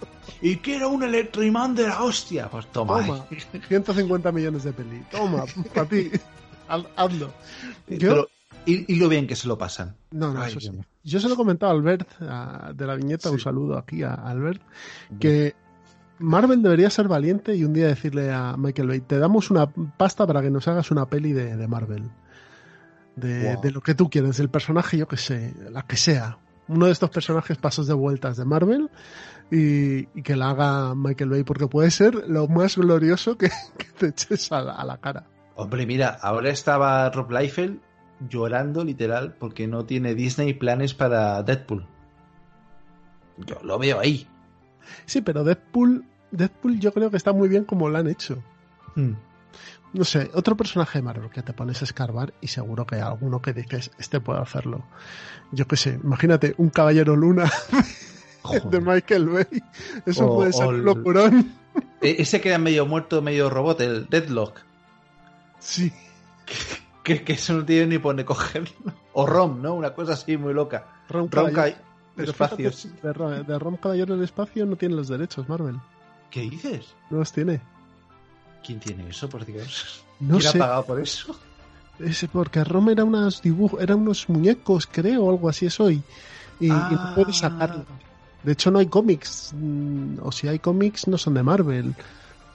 Y 0.42 0.56
quiero 0.58 0.90
un 0.90 1.02
electroimán 1.02 1.74
de 1.74 1.86
la 1.88 2.02
hostia. 2.02 2.50
Pues 2.50 2.66
toma. 2.66 3.00
Toma, 3.06 3.26
150 3.68 4.30
millones 4.32 4.64
de 4.64 4.72
peli. 4.74 5.02
Toma, 5.10 5.44
para 5.74 5.88
ti. 5.88 6.10
Haz- 6.68 6.84
Hazlo. 6.96 7.32
Yo, 7.88 7.98
Pero, 7.98 8.28
y, 8.66 8.92
y 8.92 8.96
lo 8.98 9.08
bien 9.08 9.26
que 9.26 9.36
se 9.36 9.48
lo 9.48 9.56
pasan. 9.58 9.96
no, 10.10 10.32
no, 10.32 10.40
Ay, 10.42 10.50
eso 10.50 10.60
sí. 10.60 10.70
Yo 11.04 11.20
se 11.20 11.28
lo 11.28 11.34
he 11.34 11.36
comentado 11.36 11.72
a 11.72 11.74
Albert 11.74 12.08
a- 12.20 12.72
de 12.74 12.86
la 12.86 12.94
viñeta, 12.94 13.30
un 13.30 13.38
saludo 13.40 13.78
aquí 13.78 14.02
a 14.02 14.12
Albert, 14.14 14.60
que 15.18 15.54
Marvel 16.18 16.62
debería 16.62 16.90
ser 16.90 17.08
valiente 17.08 17.54
y 17.54 17.64
un 17.64 17.72
día 17.72 17.86
decirle 17.86 18.30
a 18.32 18.56
Michael 18.56 18.88
Bay, 18.88 19.00
te 19.00 19.18
damos 19.18 19.50
una 19.50 19.66
pasta 19.70 20.26
para 20.26 20.42
que 20.42 20.50
nos 20.50 20.66
hagas 20.68 20.90
una 20.90 21.06
peli 21.06 21.32
de, 21.32 21.56
de 21.56 21.68
Marvel. 21.68 22.10
De, 23.16 23.52
Wow. 23.54 23.60
de 23.62 23.70
lo 23.72 23.80
que 23.80 23.94
tú 23.94 24.08
quieres, 24.10 24.38
el 24.38 24.48
personaje, 24.48 24.96
yo 24.96 25.08
que 25.08 25.16
sé, 25.16 25.54
la 25.70 25.82
que 25.82 25.96
sea. 25.96 26.38
Uno 26.68 26.86
de 26.86 26.92
estos 26.92 27.10
personajes 27.10 27.56
pasos 27.58 27.86
de 27.86 27.94
vueltas 27.94 28.36
de 28.36 28.44
Marvel 28.44 28.90
y, 29.50 30.00
y 30.16 30.22
que 30.22 30.36
la 30.36 30.50
haga 30.50 30.94
Michael 30.94 31.30
Bay, 31.30 31.42
porque 31.42 31.66
puede 31.66 31.90
ser 31.90 32.14
lo 32.28 32.46
más 32.48 32.76
glorioso 32.76 33.36
que, 33.38 33.48
que 33.78 33.86
te 33.98 34.08
eches 34.08 34.52
a 34.52 34.60
la, 34.60 34.72
a 34.74 34.84
la 34.84 34.98
cara. 34.98 35.24
Hombre, 35.56 35.86
mira, 35.86 36.18
ahora 36.22 36.50
estaba 36.50 37.08
Rob 37.10 37.30
Liefeld 37.32 37.80
llorando 38.28 38.84
literal 38.84 39.34
porque 39.38 39.66
no 39.66 39.84
tiene 39.84 40.14
Disney 40.14 40.54
planes 40.54 40.94
para 40.94 41.42
Deadpool. 41.42 41.86
Yo 43.38 43.60
lo 43.62 43.78
veo 43.78 44.00
ahí. 44.00 44.26
Sí, 45.06 45.20
pero 45.20 45.44
Deadpool, 45.44 46.04
Deadpool 46.30 46.80
yo 46.80 46.92
creo 46.92 47.10
que 47.10 47.16
está 47.16 47.32
muy 47.32 47.48
bien 47.48 47.64
como 47.64 47.88
lo 47.88 47.98
han 47.98 48.08
hecho. 48.08 48.42
Hmm. 48.96 49.12
No 49.92 50.04
sé, 50.04 50.30
otro 50.34 50.56
personaje 50.56 50.98
de 50.98 51.02
Marvel 51.02 51.30
que 51.30 51.42
te 51.42 51.52
pones 51.52 51.80
a 51.80 51.84
escarbar 51.84 52.34
y 52.42 52.48
seguro 52.48 52.84
que 52.86 52.96
hay 52.96 53.00
alguno 53.00 53.40
que 53.40 53.52
dices, 53.54 53.90
este 53.98 54.20
puede 54.20 54.40
hacerlo. 54.40 54.84
Yo 55.52 55.66
qué 55.66 55.76
sé, 55.76 55.98
imagínate 56.02 56.54
un 56.58 56.68
Caballero 56.70 57.16
Luna 57.16 57.50
de. 58.70 58.80
Michael 58.80 59.28
Bay. 59.28 59.46
Eso 60.04 60.26
O- 60.26 60.36
puede 60.36 60.52
ser 60.52 60.66
un 60.66 60.84
locurón. 60.84 61.52
E- 62.02 62.16
Ese 62.18 62.40
que 62.40 62.48
era 62.50 62.58
medio 62.58 62.84
muerto, 62.86 63.22
medio 63.22 63.48
robot, 63.48 63.80
el 63.80 64.08
Deadlock. 64.08 64.60
Sí, 65.58 65.92
Que, 67.08 67.24
que 67.24 67.32
eso 67.32 67.54
no 67.54 67.64
tiene 67.64 67.86
ni 67.86 67.98
por 67.98 68.10
dónde 68.10 68.24
cogerlo. 68.24 68.70
O 69.14 69.26
Rom, 69.26 69.62
¿no? 69.62 69.74
Una 69.74 69.94
cosa 69.94 70.12
así 70.12 70.36
muy 70.36 70.52
loca. 70.52 70.86
Rom 71.08 71.28
Pero 71.28 72.30
espacios. 72.30 72.88
de, 73.02 73.44
de 73.44 73.58
Ron 73.58 73.76
Caballero 73.76 74.14
del 74.14 74.24
Espacio 74.24 74.66
no 74.66 74.76
tiene 74.76 74.94
los 74.94 75.08
derechos, 75.08 75.48
Marvel. 75.48 75.76
¿Qué 76.30 76.42
dices? 76.42 76.94
No 77.10 77.18
los 77.18 77.32
tiene. 77.32 77.60
¿Quién 78.64 78.80
tiene 78.80 79.08
eso, 79.08 79.28
por 79.28 79.46
Dios? 79.46 80.04
No 80.20 80.38
¿Quién 80.38 80.52
sé. 80.52 80.58
ha 80.58 80.60
pagado 80.60 80.84
por 80.84 81.00
eso? 81.00 81.34
Es 81.98 82.26
porque 82.32 82.62
Rom 82.64 82.90
era 82.90 83.04
unos 83.04 83.40
dibujos, 83.40 83.80
eran 83.80 84.00
unos 84.00 84.28
muñecos, 84.28 84.86
creo, 84.90 85.24
o 85.24 85.30
algo 85.30 85.48
así 85.48 85.66
es 85.66 85.80
hoy. 85.80 86.02
Y, 86.60 86.66
y 86.66 86.68
no 86.68 86.76
Ah. 86.76 87.12
puedes 87.14 87.38
sacarlo. 87.38 87.84
De 88.42 88.52
hecho, 88.52 88.70
no 88.70 88.78
hay 88.80 88.86
cómics. 88.86 89.52
mm, 89.56 90.18
O 90.22 90.30
si 90.32 90.46
hay 90.48 90.58
cómics, 90.58 91.08
no 91.08 91.16
son 91.18 91.34
de 91.34 91.42
Marvel. 91.42 91.94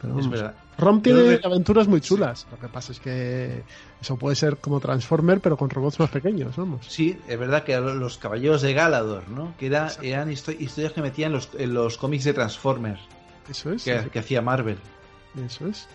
Pero 0.03 0.19
Es 0.19 0.25
vamos, 0.25 0.39
verdad. 0.41 0.53
Rom 0.77 1.01
tiene 1.01 1.39
aventuras 1.43 1.87
muy 1.87 1.99
chulas. 2.01 2.45
Lo 2.51 2.59
que 2.59 2.67
pasa 2.67 2.91
es 2.91 2.99
que 2.99 3.63
eso 4.01 4.17
puede 4.17 4.35
ser 4.35 4.57
como 4.57 4.79
Transformer, 4.79 5.39
pero 5.39 5.57
con 5.57 5.69
robots 5.69 5.99
más 5.99 6.09
pequeños, 6.11 6.55
vamos. 6.55 6.85
Sí, 6.87 7.17
es 7.27 7.39
verdad 7.39 7.63
que 7.63 7.75
los 7.79 8.17
caballeros 8.17 8.61
de 8.61 8.73
Galador, 8.73 9.29
¿no? 9.29 9.55
Que 9.57 9.67
era, 9.67 9.91
eran 10.01 10.29
histo- 10.29 10.55
historias 10.59 10.93
que 10.93 11.01
metían 11.01 11.27
en 11.31 11.33
los, 11.37 11.49
en 11.57 11.73
los 11.73 11.97
cómics 11.97 12.25
de 12.25 12.33
Transformers 12.33 12.99
Eso 13.49 13.71
es. 13.71 13.83
que, 13.83 14.09
que 14.11 14.19
hacía 14.19 14.41
Marvel. 14.41 14.77
Eso 15.43 15.65
es. 15.67 15.87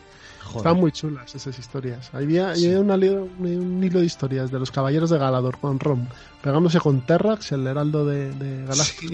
Joder. 0.45 0.59
Están 0.59 0.77
muy 0.81 0.93
chulas 0.93 1.35
esas 1.35 1.59
historias. 1.59 2.09
Había, 2.15 2.55
Sí. 2.55 2.67
había 2.67 2.81
una 2.81 2.97
li- 2.97 3.09
un 3.11 3.81
hilo 3.85 4.01
de 4.01 4.07
historias 4.07 4.51
de 4.51 4.59
los 4.59 4.71
caballeros 4.71 5.11
de 5.11 5.19
Galador 5.19 5.59
con 5.59 5.79
Rom, 5.79 6.07
pegándose 6.41 6.81
con 6.81 7.03
Terrax, 7.03 7.53
el 7.53 7.67
heraldo 7.67 8.07
de, 8.07 8.33
de 8.33 8.65
Galaxia. 8.65 9.11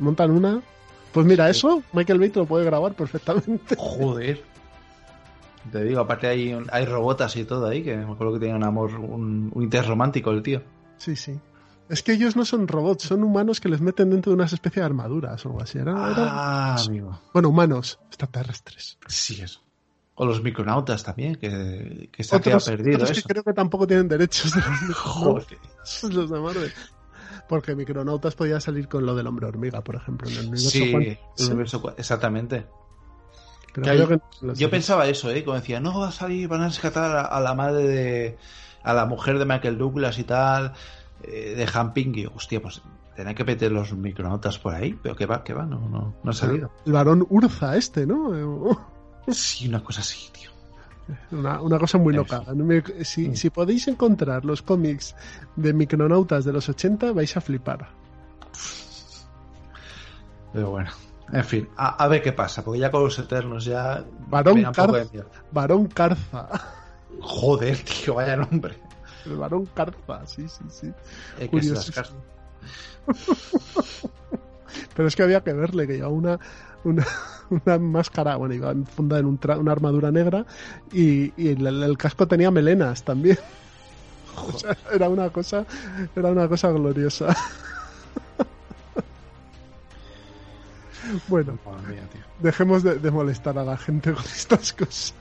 Montan 0.00 0.30
una. 0.32 0.60
Pues 1.16 1.24
mira, 1.26 1.48
eso 1.48 1.82
Michael 1.94 2.18
Bay 2.18 2.28
te 2.28 2.40
lo 2.40 2.44
puede 2.44 2.66
grabar 2.66 2.92
perfectamente. 2.92 3.74
Joder. 3.78 4.42
Te 5.72 5.82
digo, 5.82 6.00
aparte 6.00 6.26
hay, 6.26 6.54
hay 6.70 6.84
robotas 6.84 7.34
y 7.36 7.44
todo 7.44 7.66
ahí, 7.68 7.82
que 7.82 7.96
me 7.96 8.02
acuerdo 8.12 8.34
que 8.34 8.40
tenía 8.40 8.54
un 8.54 8.64
amor, 8.64 8.94
un, 8.96 9.50
un 9.54 9.62
interés 9.62 9.86
romántico 9.86 10.30
el 10.30 10.42
tío. 10.42 10.62
Sí, 10.98 11.16
sí. 11.16 11.40
Es 11.88 12.02
que 12.02 12.12
ellos 12.12 12.36
no 12.36 12.44
son 12.44 12.68
robots, 12.68 13.04
son 13.04 13.24
humanos 13.24 13.60
que 13.62 13.70
les 13.70 13.80
meten 13.80 14.10
dentro 14.10 14.30
de 14.30 14.34
unas 14.34 14.52
especie 14.52 14.80
de 14.82 14.86
armaduras 14.86 15.46
o 15.46 15.48
algo 15.48 15.62
así. 15.62 15.78
Era- 15.78 15.92
era- 15.92 16.28
Ah, 16.30 16.76
amigo. 16.86 17.18
Bueno, 17.32 17.48
humanos, 17.48 17.98
extraterrestres. 18.08 18.98
Sí, 19.06 19.40
eso. 19.40 19.62
O 20.16 20.26
los 20.26 20.42
micronautas 20.42 21.02
también, 21.02 21.36
que, 21.36 22.10
que 22.12 22.24
se 22.24 22.36
ha 22.36 22.40
perdido 22.40 22.98
otros 23.04 23.12
que 23.12 23.22
creo 23.22 23.42
que 23.42 23.54
tampoco 23.54 23.86
tienen 23.86 24.06
derechos 24.08 24.52
de 24.54 24.60
los 24.60 24.96
Joder. 24.98 25.46
los 26.12 26.30
de 26.30 26.40
Marvel. 26.40 26.72
Porque 27.48 27.74
Micronautas 27.76 28.34
podía 28.34 28.60
salir 28.60 28.88
con 28.88 29.06
lo 29.06 29.14
del 29.14 29.26
hombre 29.26 29.46
hormiga, 29.46 29.82
por 29.82 29.94
ejemplo, 29.96 30.28
en 30.28 30.34
el 30.36 30.42
universo 30.46 30.68
Sí, 30.70 30.92
el 31.38 31.46
universo 31.46 31.82
cua- 31.82 31.94
exactamente. 31.96 32.66
Creo 33.72 33.84
que 34.08 34.18
Yo 34.54 34.70
pensaba 34.70 35.06
eso, 35.06 35.30
¿eh? 35.30 35.44
Como 35.44 35.56
decía, 35.56 35.80
no 35.80 36.00
va 36.00 36.08
a 36.08 36.12
salir, 36.12 36.48
van 36.48 36.62
a 36.62 36.68
rescatar 36.68 37.14
a, 37.16 37.22
a 37.26 37.40
la 37.40 37.54
madre 37.54 37.86
de. 37.86 38.38
a 38.82 38.94
la 38.94 39.04
mujer 39.06 39.38
de 39.38 39.44
Michael 39.44 39.76
Douglas 39.78 40.18
y 40.18 40.24
tal, 40.24 40.72
eh, 41.22 41.54
de 41.56 41.68
Han 41.78 41.92
Ping. 41.92 42.12
Y 42.16 42.22
yo, 42.22 42.32
hostia, 42.34 42.60
pues 42.62 42.80
tenían 43.14 43.34
que 43.34 43.44
meter 43.44 43.70
los 43.72 43.92
micronautas 43.92 44.58
por 44.58 44.74
ahí, 44.74 44.98
pero 45.02 45.14
que 45.14 45.26
va, 45.26 45.44
que 45.44 45.52
va, 45.54 45.64
no, 45.66 45.80
no, 45.88 46.14
no 46.22 46.30
ha 46.30 46.34
salido. 46.34 46.70
El 46.86 46.92
varón 46.92 47.26
Urza 47.28 47.76
este, 47.76 48.06
¿no? 48.06 48.76
Sí, 49.28 49.68
una 49.68 49.82
cosa 49.84 50.00
así, 50.00 50.30
tío. 50.32 50.50
Una, 51.30 51.60
una 51.60 51.78
cosa 51.78 51.98
muy 51.98 52.12
loca. 52.14 52.42
Me- 52.54 52.82
Si, 53.04 53.28
Mm. 53.28 53.34
si 53.36 53.50
podéis 53.50 53.86
encontrar 53.88 54.44
los 54.44 54.62
cómics 54.62 55.14
de 55.54 55.72
Micronautas 55.72 56.44
de 56.44 56.52
los 56.52 56.68
80, 56.68 57.12
vais 57.12 57.36
a 57.36 57.40
flipar. 57.40 57.88
Pero 60.52 60.70
bueno, 60.70 60.90
en 61.32 61.44
fin, 61.44 61.68
a, 61.76 62.02
a 62.02 62.08
ver 62.08 62.22
qué 62.22 62.32
pasa, 62.32 62.64
porque 62.64 62.80
ya 62.80 62.90
con 62.90 63.04
los 63.04 63.18
eternos 63.18 63.64
ya. 63.64 64.04
Varón 64.28 64.62
Carza. 64.72 65.04
Varón 65.52 65.86
Carza. 65.88 66.48
Joder, 67.20 67.78
tío, 67.78 68.14
vaya 68.14 68.36
nombre. 68.36 68.76
El 69.26 69.36
varón 69.36 69.66
Carza, 69.74 70.26
sí, 70.26 70.48
sí, 70.48 70.64
sí. 70.68 70.92
Eh, 71.38 71.48
cas- 71.94 72.14
Pero 74.94 75.08
es 75.08 75.16
que 75.16 75.22
había 75.22 75.42
que 75.42 75.52
verle, 75.52 75.86
que 75.86 75.94
llevaba 75.94 76.12
una, 76.14 76.38
una, 76.86 77.06
una 77.50 77.78
máscara, 77.78 78.36
bueno, 78.36 78.54
iba 78.54 78.74
fundada 78.94 79.20
en 79.20 79.26
un 79.26 79.38
tra- 79.40 79.58
una 79.58 79.72
armadura 79.72 80.10
negra 80.10 80.46
y, 80.92 81.32
y 81.40 81.48
el, 81.50 81.82
el 81.82 81.98
casco 81.98 82.26
tenía 82.26 82.50
melenas 82.50 83.02
también. 83.04 83.38
O 84.36 84.58
sea, 84.58 84.76
era 84.92 85.08
una 85.08 85.30
cosa, 85.30 85.64
era 86.14 86.30
una 86.30 86.46
cosa 86.46 86.70
gloriosa. 86.70 87.34
Bueno, 91.28 91.58
dejemos 92.40 92.82
de, 92.82 92.96
de 92.98 93.10
molestar 93.10 93.58
a 93.58 93.64
la 93.64 93.76
gente 93.76 94.12
con 94.12 94.24
estas 94.24 94.72
cosas. 94.72 95.14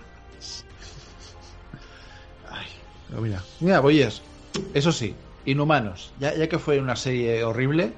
Ay, 2.49 2.65
pero 3.09 3.21
mira, 3.21 3.41
mira, 3.59 3.79
Boyes, 3.81 4.21
eso 4.73 4.91
sí, 4.91 5.15
Inhumanos, 5.45 6.11
ya, 6.19 6.33
ya 6.35 6.49
que 6.49 6.57
fue 6.59 6.79
una 6.79 6.95
serie 6.95 7.43
horrible, 7.43 7.93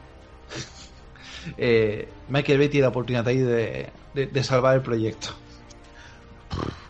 eh, 1.57 2.09
Michael 2.29 2.57
Bay 2.59 2.69
tiene 2.69 2.83
la 2.83 2.89
oportunidad 2.89 3.27
ahí 3.27 3.37
de, 3.39 3.89
de- 4.13 4.25
de 4.27 4.43
salvar 4.43 4.75
el 4.75 4.81
proyecto. 4.81 5.29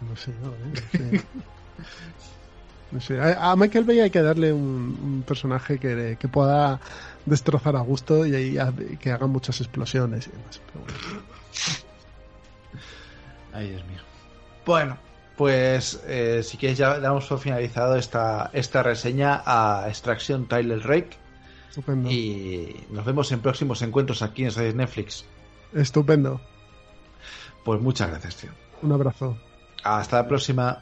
No 0.02 0.16
sé, 0.16 0.32
no, 0.42 0.50
¿eh? 0.50 0.72
no 0.74 1.12
sé. 1.12 1.26
No 2.90 3.02
sé, 3.02 3.20
A, 3.20 3.52
a 3.52 3.56
Michael 3.58 3.84
Bay 3.84 4.00
hay 4.00 4.10
que 4.10 4.22
darle 4.22 4.54
un, 4.54 4.98
un 5.04 5.24
personaje 5.28 5.78
que, 5.78 6.18
que 6.20 6.28
pueda 6.30 6.80
destrozar 7.26 7.76
a 7.76 7.82
gusto 7.82 8.26
y, 8.26 8.34
ahí 8.34 8.58
ha- 8.58 8.74
que 9.00 9.12
haga 9.12 9.28
muchas 9.28 9.60
explosiones 9.60 10.28
y 10.28 10.32
demás. 10.32 10.62
Pero 10.72 10.86
bueno. 10.86 10.98
Ay, 13.54 13.70
Dios 13.72 13.84
mío. 13.86 14.00
Bueno, 14.66 14.98
pues 15.36 16.02
eh, 16.08 16.42
si 16.44 16.58
quieres 16.58 16.78
ya 16.78 17.00
damos 17.00 17.26
por 17.26 17.40
finalizado 17.40 17.96
esta, 17.96 18.50
esta 18.54 18.84
reseña 18.84 19.42
a 19.46 19.86
Extraction 19.90 20.48
Tyler 20.48 20.80
Rake 20.80 21.18
Estupendo. 21.70 22.10
y 22.10 22.86
nos 22.90 23.06
vemos 23.06 23.32
en 23.32 23.40
próximos 23.40 23.82
encuentros 23.82 24.22
aquí 24.22 24.44
en 24.44 24.52
Series 24.52 24.76
Netflix. 24.76 25.26
Estupendo. 25.74 26.42
Pues 27.64 27.82
muchas 27.82 28.10
gracias, 28.10 28.38
tío. 28.38 28.52
Un 28.82 28.92
abrazo. 28.92 29.38
Hasta 29.84 30.18
la 30.18 30.28
próxima. 30.28 30.82